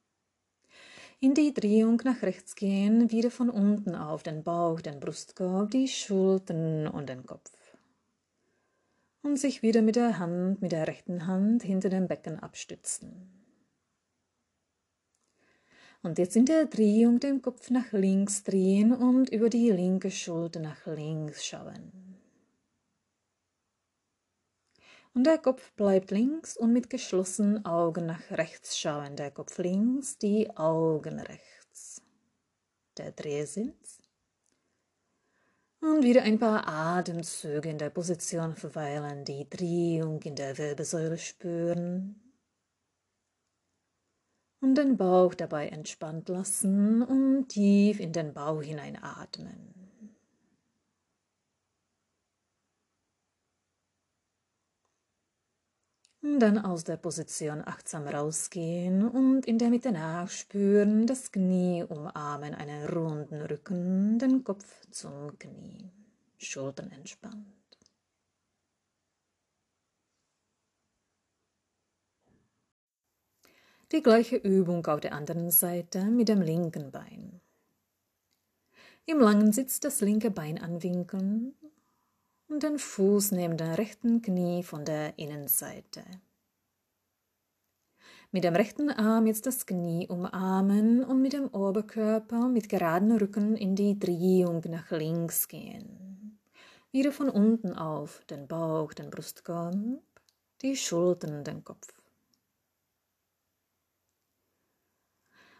[1.23, 5.87] In die Drehung nach rechts gehen, wieder von unten auf den Bauch, den Brustkorb, die
[5.87, 7.49] Schultern und den Kopf.
[9.21, 13.31] Und sich wieder mit der Hand, mit der rechten Hand hinter dem Becken abstützen.
[16.01, 20.59] Und jetzt in der Drehung den Kopf nach links drehen und über die linke Schulter
[20.59, 22.02] nach links schauen.
[25.13, 29.15] Und der Kopf bleibt links und mit geschlossenen Augen nach rechts schauen.
[29.15, 32.01] Der Kopf links, die Augen rechts.
[32.97, 33.99] Der Drehsitz.
[35.81, 42.23] Und wieder ein paar Atemzüge in der Position verweilen, die Drehung in der Wirbelsäule spüren
[44.61, 49.82] und den Bauch dabei entspannt lassen und tief in den Bauch hineinatmen.
[56.23, 62.87] Dann aus der Position achtsam rausgehen und in der Mitte nachspüren, das Knie umarmen, einen
[62.87, 65.91] runden Rücken, den Kopf zum Knie,
[66.37, 67.45] Schultern entspannt.
[73.91, 77.41] Die gleiche Übung auf der anderen Seite mit dem linken Bein.
[79.05, 81.53] Im langen Sitz das linke Bein anwinkeln
[82.53, 86.03] und den Fuß neben dem rechten Knie von der Innenseite.
[88.31, 93.57] Mit dem rechten Arm jetzt das Knie umarmen und mit dem Oberkörper mit geradem Rücken
[93.57, 96.39] in die Drehung nach links gehen.
[96.91, 99.75] Wieder von unten auf den Bauch, den Brustkorb,
[100.61, 101.87] die Schultern, den Kopf.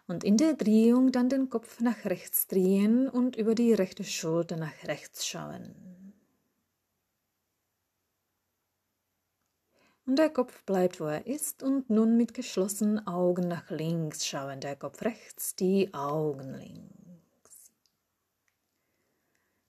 [0.05, 4.57] und in der Drehung dann den Kopf nach rechts drehen und über die rechte Schulter
[4.57, 6.02] nach rechts schauen.
[10.05, 14.59] Und der Kopf bleibt, wo er ist, und nun mit geschlossenen Augen nach links schauen.
[14.59, 17.71] Der Kopf rechts, die Augen links.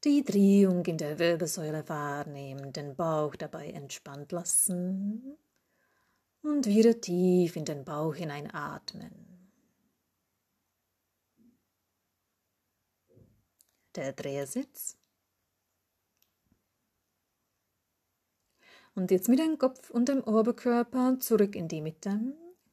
[0.02, 5.36] Die Drehung in der Wirbelsäule wahrnehmen, den Bauch dabei entspannt lassen
[6.42, 9.34] und wieder tief in den Bauch hineinatmen.
[13.96, 14.96] der Drehsitz.
[18.96, 22.20] Und jetzt mit dem Kopf und dem Oberkörper zurück in die Mitte.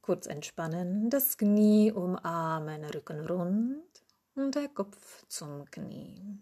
[0.01, 4.03] Kurz entspannen, das Knie umarmen, Rücken rund
[4.35, 6.39] und der Kopf zum Knie.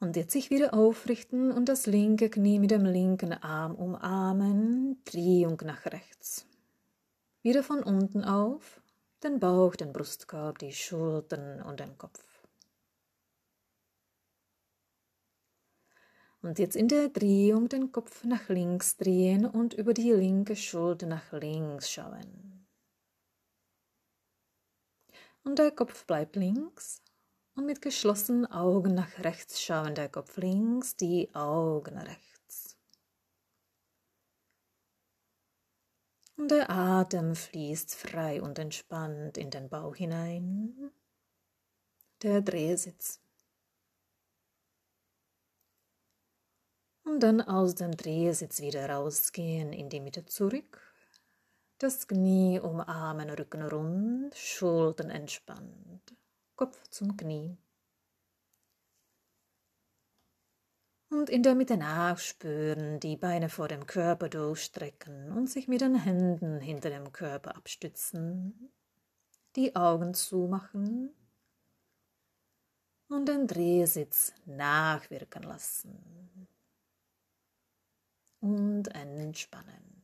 [0.00, 5.60] Und jetzt sich wieder aufrichten und das linke Knie mit dem linken Arm umarmen, Drehung
[5.64, 6.46] nach rechts.
[7.42, 8.80] Wieder von unten auf,
[9.22, 12.27] den Bauch, den Brustkorb, die Schultern und den Kopf.
[16.40, 21.06] Und jetzt in der Drehung den Kopf nach links drehen und über die linke Schulter
[21.06, 22.66] nach links schauen.
[25.42, 27.02] Und der Kopf bleibt links
[27.54, 32.28] und mit geschlossenen Augen nach rechts schauen, der Kopf links, die Augen rechts.
[36.38, 40.92] und der Atem fließt frei und entspannt in den Bauch hinein.
[42.22, 43.20] Der Drehsitz.
[47.08, 50.78] Und dann aus dem Drehsitz wieder rausgehen in die Mitte zurück.
[51.78, 56.14] Das Knie umarmen, Rücken rund, Schultern entspannt,
[56.54, 57.56] Kopf zum Knie.
[61.08, 65.94] Und in der Mitte nachspüren, die Beine vor dem Körper durchstrecken und sich mit den
[65.94, 68.70] Händen hinter dem Körper abstützen,
[69.56, 71.14] die Augen zumachen
[73.08, 76.28] und den Drehsitz nachwirken lassen
[78.40, 79.97] und entspannen.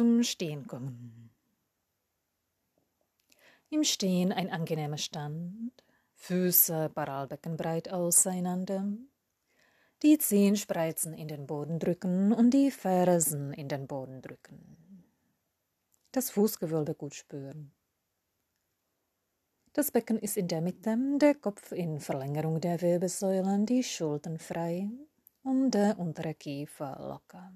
[0.00, 1.30] Zum Stehen kommen.
[3.68, 5.72] Im Stehen ein angenehmer Stand,
[6.14, 8.82] Füße parallelbeckenbreit auseinander,
[10.02, 15.04] die Zehenspreizen in den Boden drücken und die Fersen in den Boden drücken.
[16.12, 17.70] Das Fußgewölbe gut spüren.
[19.74, 24.88] Das Becken ist in der Mitte, der Kopf in Verlängerung der Wirbelsäulen, die Schultern frei
[25.42, 27.52] und der untere Kiefer locker.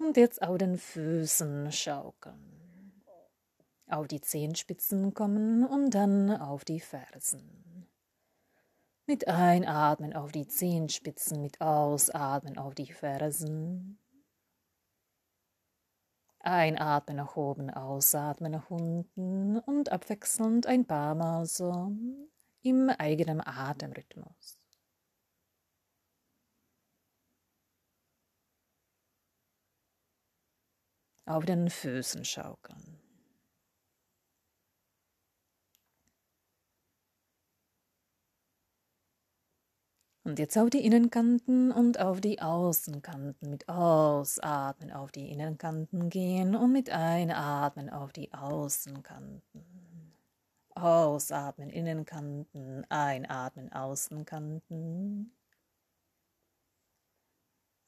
[0.00, 3.04] Und jetzt auf den Füßen schaukeln.
[3.86, 7.86] Auf die Zehenspitzen kommen und dann auf die Fersen.
[9.04, 13.98] Mit Einatmen auf die Zehenspitzen, mit Ausatmen auf die Fersen.
[16.38, 21.92] Einatmen nach oben, ausatmen nach unten und abwechselnd ein paar Mal so
[22.62, 24.59] im eigenen Atemrhythmus.
[31.30, 32.98] Auf den Füßen schaukeln.
[40.22, 43.50] Und jetzt auf die Innenkanten und auf die Außenkanten.
[43.50, 50.12] Mit Ausatmen auf die Innenkanten gehen und mit Einatmen auf die Außenkanten.
[50.74, 55.32] Ausatmen Innenkanten, Einatmen Außenkanten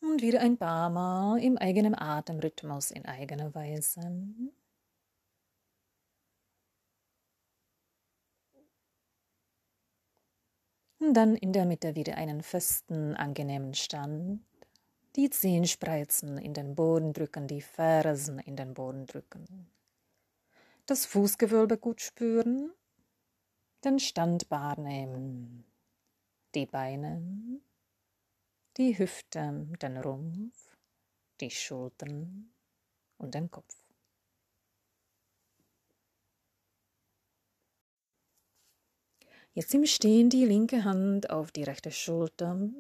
[0.03, 4.00] und wieder ein paar Mal im eigenen Atemrhythmus in eigener Weise.
[10.98, 14.40] Und dann in der Mitte wieder einen festen, angenehmen Stand.
[15.16, 19.70] Die Zehenspreizen in den Boden drücken, die Fersen in den Boden drücken.
[20.86, 22.72] Das Fußgewölbe gut spüren,
[23.84, 25.64] den Stand wahrnehmen,
[26.55, 27.61] die Beine
[28.76, 30.76] die Hüfte, den Rumpf,
[31.40, 32.52] die Schultern
[33.18, 33.76] und den Kopf.
[39.54, 42.70] Jetzt im Stehen die linke Hand auf die rechte Schulter.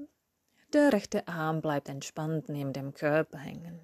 [0.72, 3.78] Der rechte Arm bleibt entspannt neben dem Körper hängen.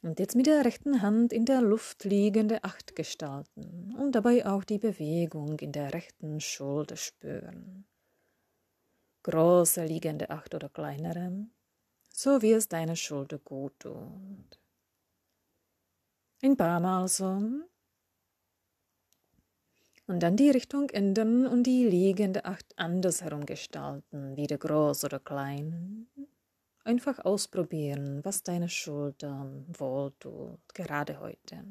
[0.00, 4.64] Und jetzt mit der rechten Hand in der Luft liegende Acht gestalten und dabei auch
[4.64, 7.84] die Bewegung in der rechten Schulter spüren
[9.28, 11.46] große liegende Acht oder kleinere,
[12.10, 14.58] so wie es deine Schulter gut tut.
[16.42, 17.42] Ein paar Mal so.
[20.06, 26.06] Und dann die Richtung ändern und die liegende Acht andersherum gestalten, wieder groß oder klein.
[26.84, 31.64] Einfach ausprobieren, was deine Schulter wohltut, gerade heute.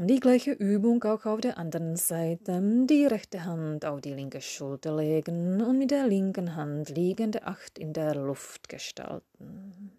[0.00, 2.62] Die gleiche Übung auch auf der anderen Seite.
[2.86, 7.80] Die rechte Hand auf die linke Schulter legen und mit der linken Hand liegende Acht
[7.80, 9.90] in der Luft gestalten.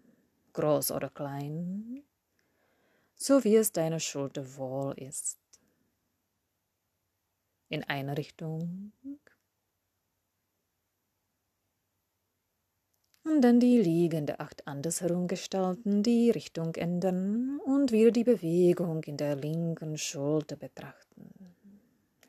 [0.54, 2.02] Groß oder klein,
[3.14, 5.38] so wie es deiner Schulter wohl ist.
[7.68, 8.92] In eine Richtung
[13.24, 19.16] und dann die liegende Acht andersherum gestalten, die Richtung ändern und wieder die Bewegung in
[19.16, 21.30] der linken Schulter betrachten.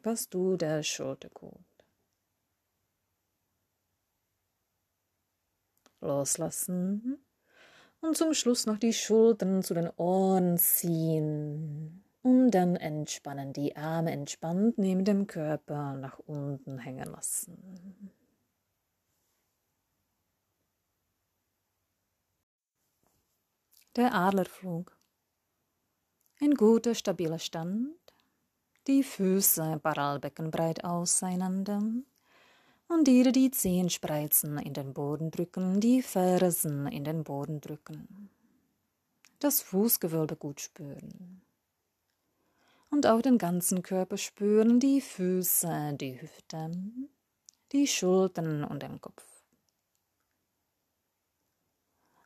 [0.04, 1.54] Was du der Schulter gut.
[6.02, 7.20] Loslassen
[8.02, 14.12] und zum Schluss noch die Schultern zu den Ohren ziehen und dann entspannen, die Arme
[14.12, 18.12] entspannt neben dem Körper nach unten hängen lassen.
[23.98, 24.96] Der Adlerflug.
[26.40, 27.90] Ein guter, stabiler Stand.
[28.88, 31.84] Die Füße parallelbeckenbreit auseinander.
[32.88, 38.30] Und jede die Zehenspreizen in den Boden drücken, die Fersen in den Boden drücken.
[39.40, 41.42] Das Fußgewölbe gut spüren.
[42.92, 47.10] Und auch den ganzen Körper spüren, die Füße, die Hüften,
[47.74, 49.31] die Schultern und den Kopf.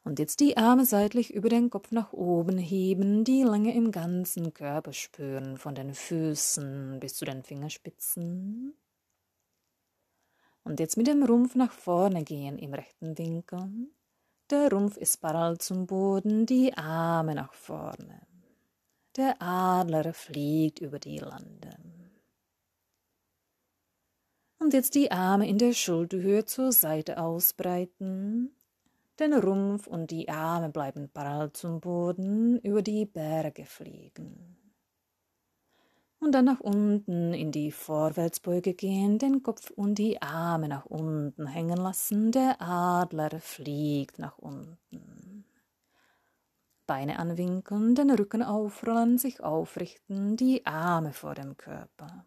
[0.05, 4.53] Und jetzt die Arme seitlich über den Kopf nach oben heben, die Länge im ganzen
[4.53, 8.75] Körper spüren, von den Füßen bis zu den Fingerspitzen.
[10.63, 13.67] Und jetzt mit dem Rumpf nach vorne gehen im rechten Winkel.
[14.51, 18.27] Der Rumpf ist parallel zum Boden, die Arme nach vorne.
[19.15, 21.79] Der Adler fliegt über die Lande.
[24.59, 28.55] Und jetzt die Arme in der Schulterhöhe zur Seite ausbreiten,
[29.19, 34.57] den Rumpf und die Arme bleiben parallel zum Boden über die Berge fliegen.
[36.19, 41.45] Und dann nach unten in die Vorwärtsbeuge gehen, den Kopf und die Arme nach unten
[41.47, 45.45] hängen lassen, der Adler fliegt nach unten.
[46.87, 52.25] Beine anwinkeln, den Rücken aufrollen, sich aufrichten, die Arme vor dem Körper,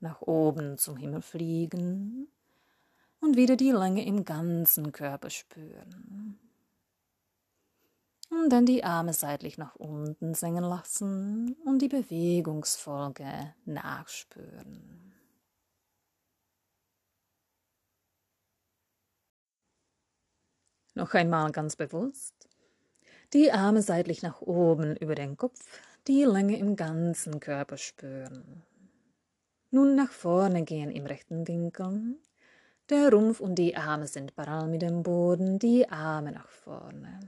[0.00, 2.28] nach oben zum Himmel fliegen,
[3.24, 6.38] und wieder die Länge im ganzen Körper spüren.
[8.30, 15.14] Und dann die Arme seitlich nach unten senken lassen und die Bewegungsfolge nachspüren.
[20.94, 22.34] Noch einmal ganz bewusst.
[23.32, 25.58] Die Arme seitlich nach oben über den Kopf,
[26.06, 28.62] die Länge im ganzen Körper spüren.
[29.70, 32.16] Nun nach vorne gehen im rechten Winkel
[32.90, 37.20] der Rumpf und die Arme sind parallel mit dem Boden, die Arme nach vorne.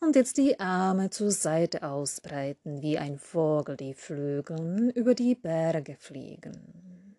[0.00, 5.96] Und jetzt die Arme zur Seite ausbreiten, wie ein Vogel die Flügel über die Berge
[5.96, 7.16] fliegen.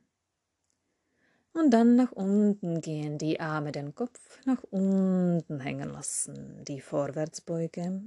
[1.53, 7.99] Und dann nach unten gehen, die Arme den Kopf nach unten hängen lassen, die Vorwärtsbeuge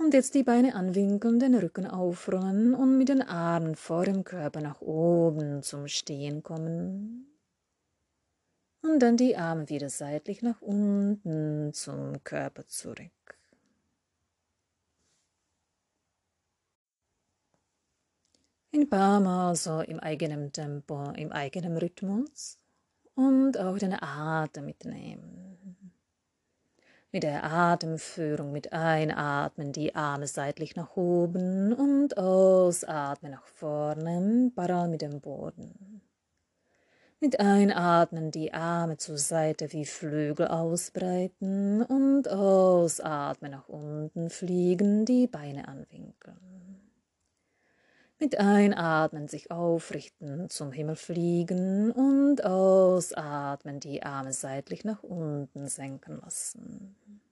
[0.00, 4.62] und jetzt die Beine anwinkeln, den Rücken aufrollen und mit den Armen vor dem Körper
[4.62, 7.26] nach oben zum Stehen kommen.
[8.82, 13.10] Und dann die Arme wieder seitlich nach unten zum Körper zurück.
[18.72, 22.58] Ein paar Mal so im eigenen Tempo, im eigenen Rhythmus
[23.14, 25.89] und auch den Atem mitnehmen.
[27.12, 34.90] Mit der Atemführung, mit Einatmen die Arme seitlich nach oben und Ausatmen nach vorne, parallel
[34.90, 36.02] mit dem Boden.
[37.18, 45.26] Mit Einatmen die Arme zur Seite wie Flügel ausbreiten und Ausatmen nach unten fliegen, die
[45.26, 46.79] Beine anwinkeln.
[48.22, 56.20] Mit Einatmen sich aufrichten, zum Himmel fliegen und Ausatmen die Arme seitlich nach unten senken
[56.20, 57.22] lassen.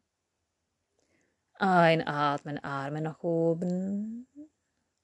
[1.59, 4.26] Einatmen, Arme nach oben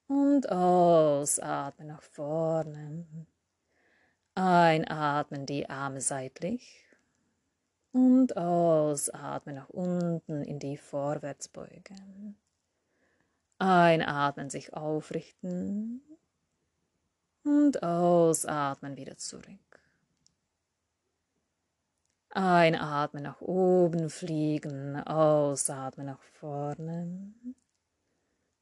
[0.07, 3.07] und ausatmen nach vorne.
[4.35, 6.82] Einatmen, die Arme seitlich
[7.93, 11.95] und ausatmen nach unten in die Vorwärtsbeuge.
[13.59, 16.02] Einatmen, sich aufrichten
[17.44, 19.59] und ausatmen wieder zurück.
[22.30, 27.32] Einatmen nach oben fliegen, ausatmen nach vorne.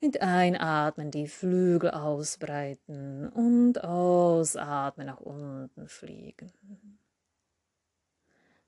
[0.01, 6.53] Mit Einatmen die Flügel ausbreiten und ausatmen nach unten fliegen.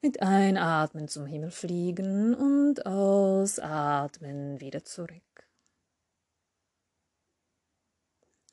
[0.01, 5.34] Mit Einatmen zum Himmel fliegen und ausatmen wieder zurück.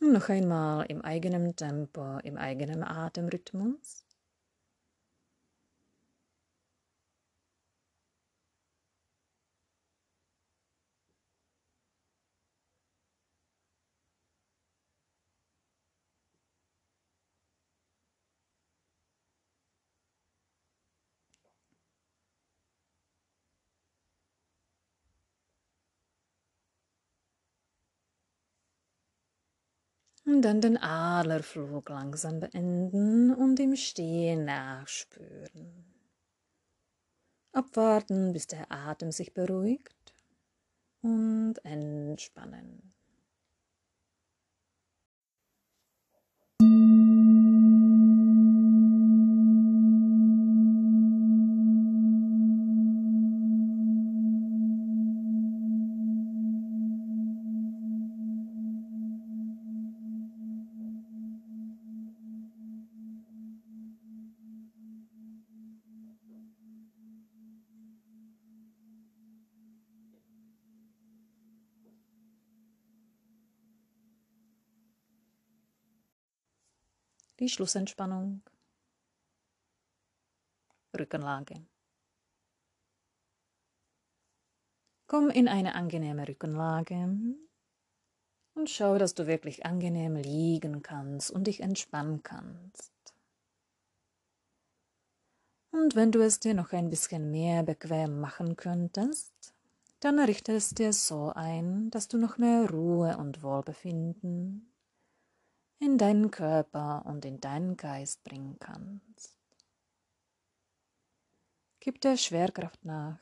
[0.03, 4.00] Noch einmal im eigenen Tempo, im eigenen Atemrhythmus.
[30.31, 35.83] Und dann den Adlerflug langsam beenden und im Stehen nachspüren.
[37.51, 40.13] Abwarten, bis der Atem sich beruhigt
[41.01, 42.93] und entspannen.
[77.41, 78.43] Die Schlussentspannung,
[80.97, 81.65] Rückenlage.
[85.07, 87.17] Komm in eine angenehme Rückenlage
[88.53, 92.93] und schau, dass du wirklich angenehm liegen kannst und dich entspannen kannst.
[95.71, 99.33] Und wenn du es dir noch ein bisschen mehr bequem machen könntest,
[99.99, 104.70] dann richte es dir so ein, dass du noch mehr Ruhe und Wohlbefinden
[105.81, 109.35] in deinen Körper und in deinen Geist bringen kannst.
[111.79, 113.19] Gib der Schwerkraft nach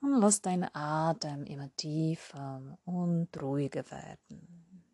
[0.00, 4.84] und lass deinen Atem immer tiefer und ruhiger werden.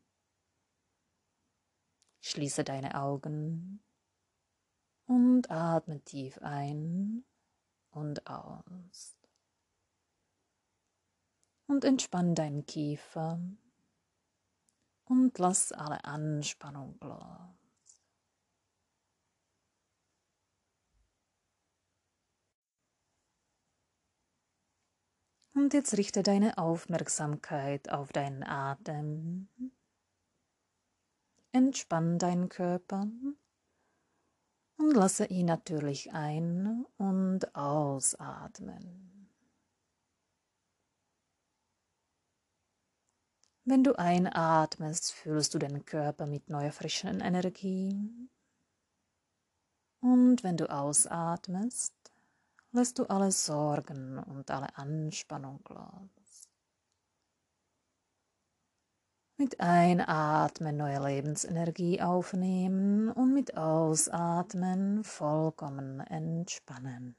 [2.20, 3.80] Schließe deine Augen
[5.06, 7.24] und atme tief ein
[7.90, 9.16] und aus.
[11.68, 13.40] Und entspann deinen Kiefer
[15.08, 17.58] und lass alle Anspannung los.
[25.54, 29.48] Und jetzt richte deine Aufmerksamkeit auf deinen Atem.
[31.50, 33.08] Entspann deinen Körper
[34.76, 39.17] und lasse ihn natürlich ein- und ausatmen.
[43.70, 48.30] Wenn du einatmest, fühlst du den Körper mit neuer frischen Energie.
[50.00, 51.92] Und wenn du ausatmest,
[52.72, 56.48] lässt du alle Sorgen und alle Anspannung los.
[59.36, 67.16] Mit Einatmen neue Lebensenergie aufnehmen und mit Ausatmen vollkommen entspannen.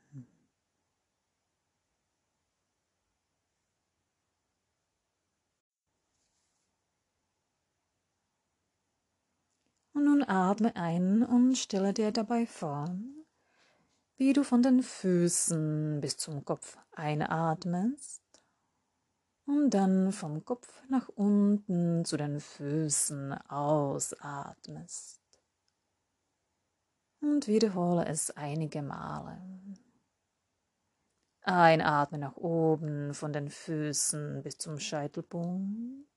[9.99, 12.85] Und nun atme ein und stelle dir dabei vor,
[14.15, 18.23] wie du von den Füßen bis zum Kopf einatmest
[19.45, 25.19] und dann vom Kopf nach unten zu den Füßen ausatmest.
[27.19, 29.41] Und wiederhole es einige Male.
[31.41, 36.08] Einatmen nach oben von den Füßen bis zum Scheitelpunkt.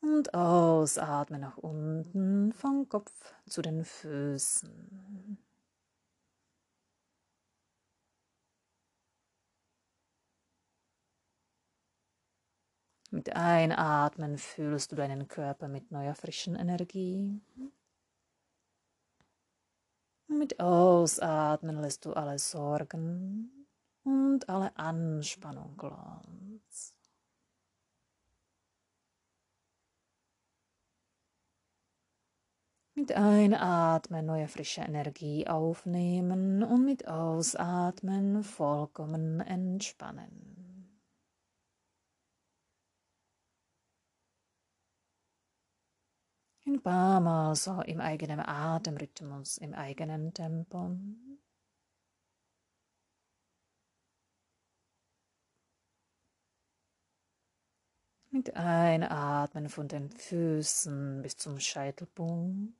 [0.00, 5.38] Und ausatmen nach unten vom Kopf zu den Füßen.
[13.10, 17.40] Mit Einatmen fühlst du deinen Körper mit neuer frischen Energie.
[20.26, 23.66] Mit Ausatmen lässt du alle Sorgen
[24.02, 26.95] und alle Anspannung los.
[32.98, 40.98] Mit Einatmen neue frische Energie aufnehmen und mit Ausatmen vollkommen entspannen.
[46.66, 50.96] Ein paar Mal so im eigenen Atemrhythmus, im eigenen Tempo.
[58.36, 62.74] Mit Einatmen von den Füßen bis zum Scheitelpunkt.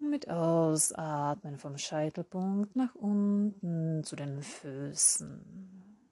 [0.00, 6.10] Mit Ausatmen vom Scheitelpunkt nach unten zu den Füßen.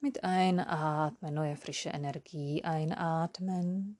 [0.00, 3.98] Mit Einatmen neue frische Energie einatmen.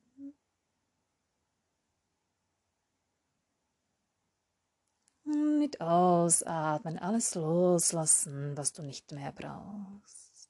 [5.31, 10.49] Mit Ausatmen alles loslassen, was du nicht mehr brauchst.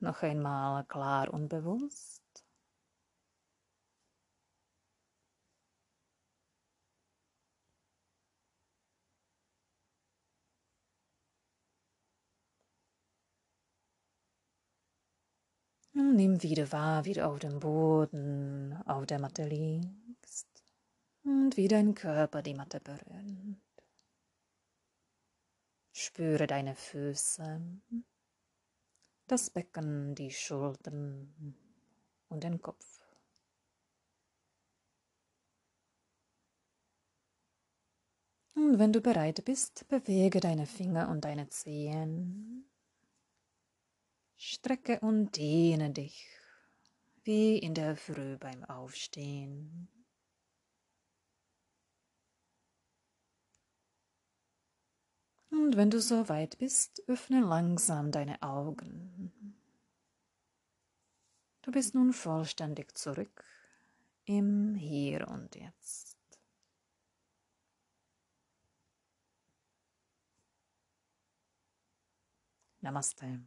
[0.00, 2.27] Noch einmal klar und bewusst.
[16.02, 20.48] Nimm wieder wahr, wie du auf dem Boden, auf der Matte liegst
[21.24, 23.56] und wie dein Körper die Matte berührt.
[25.92, 27.60] Spüre deine Füße
[29.28, 31.54] das Becken, die Schultern
[32.28, 32.86] und den Kopf.
[38.54, 42.67] Und wenn du bereit bist, bewege deine Finger und deine Zehen.
[44.40, 46.28] Strecke und dehne dich,
[47.24, 49.88] wie in der Früh beim Aufstehen.
[55.50, 59.56] Und wenn du so weit bist, öffne langsam deine Augen.
[61.62, 63.44] Du bist nun vollständig zurück
[64.24, 66.16] im Hier und Jetzt.
[72.80, 73.40] Namaste.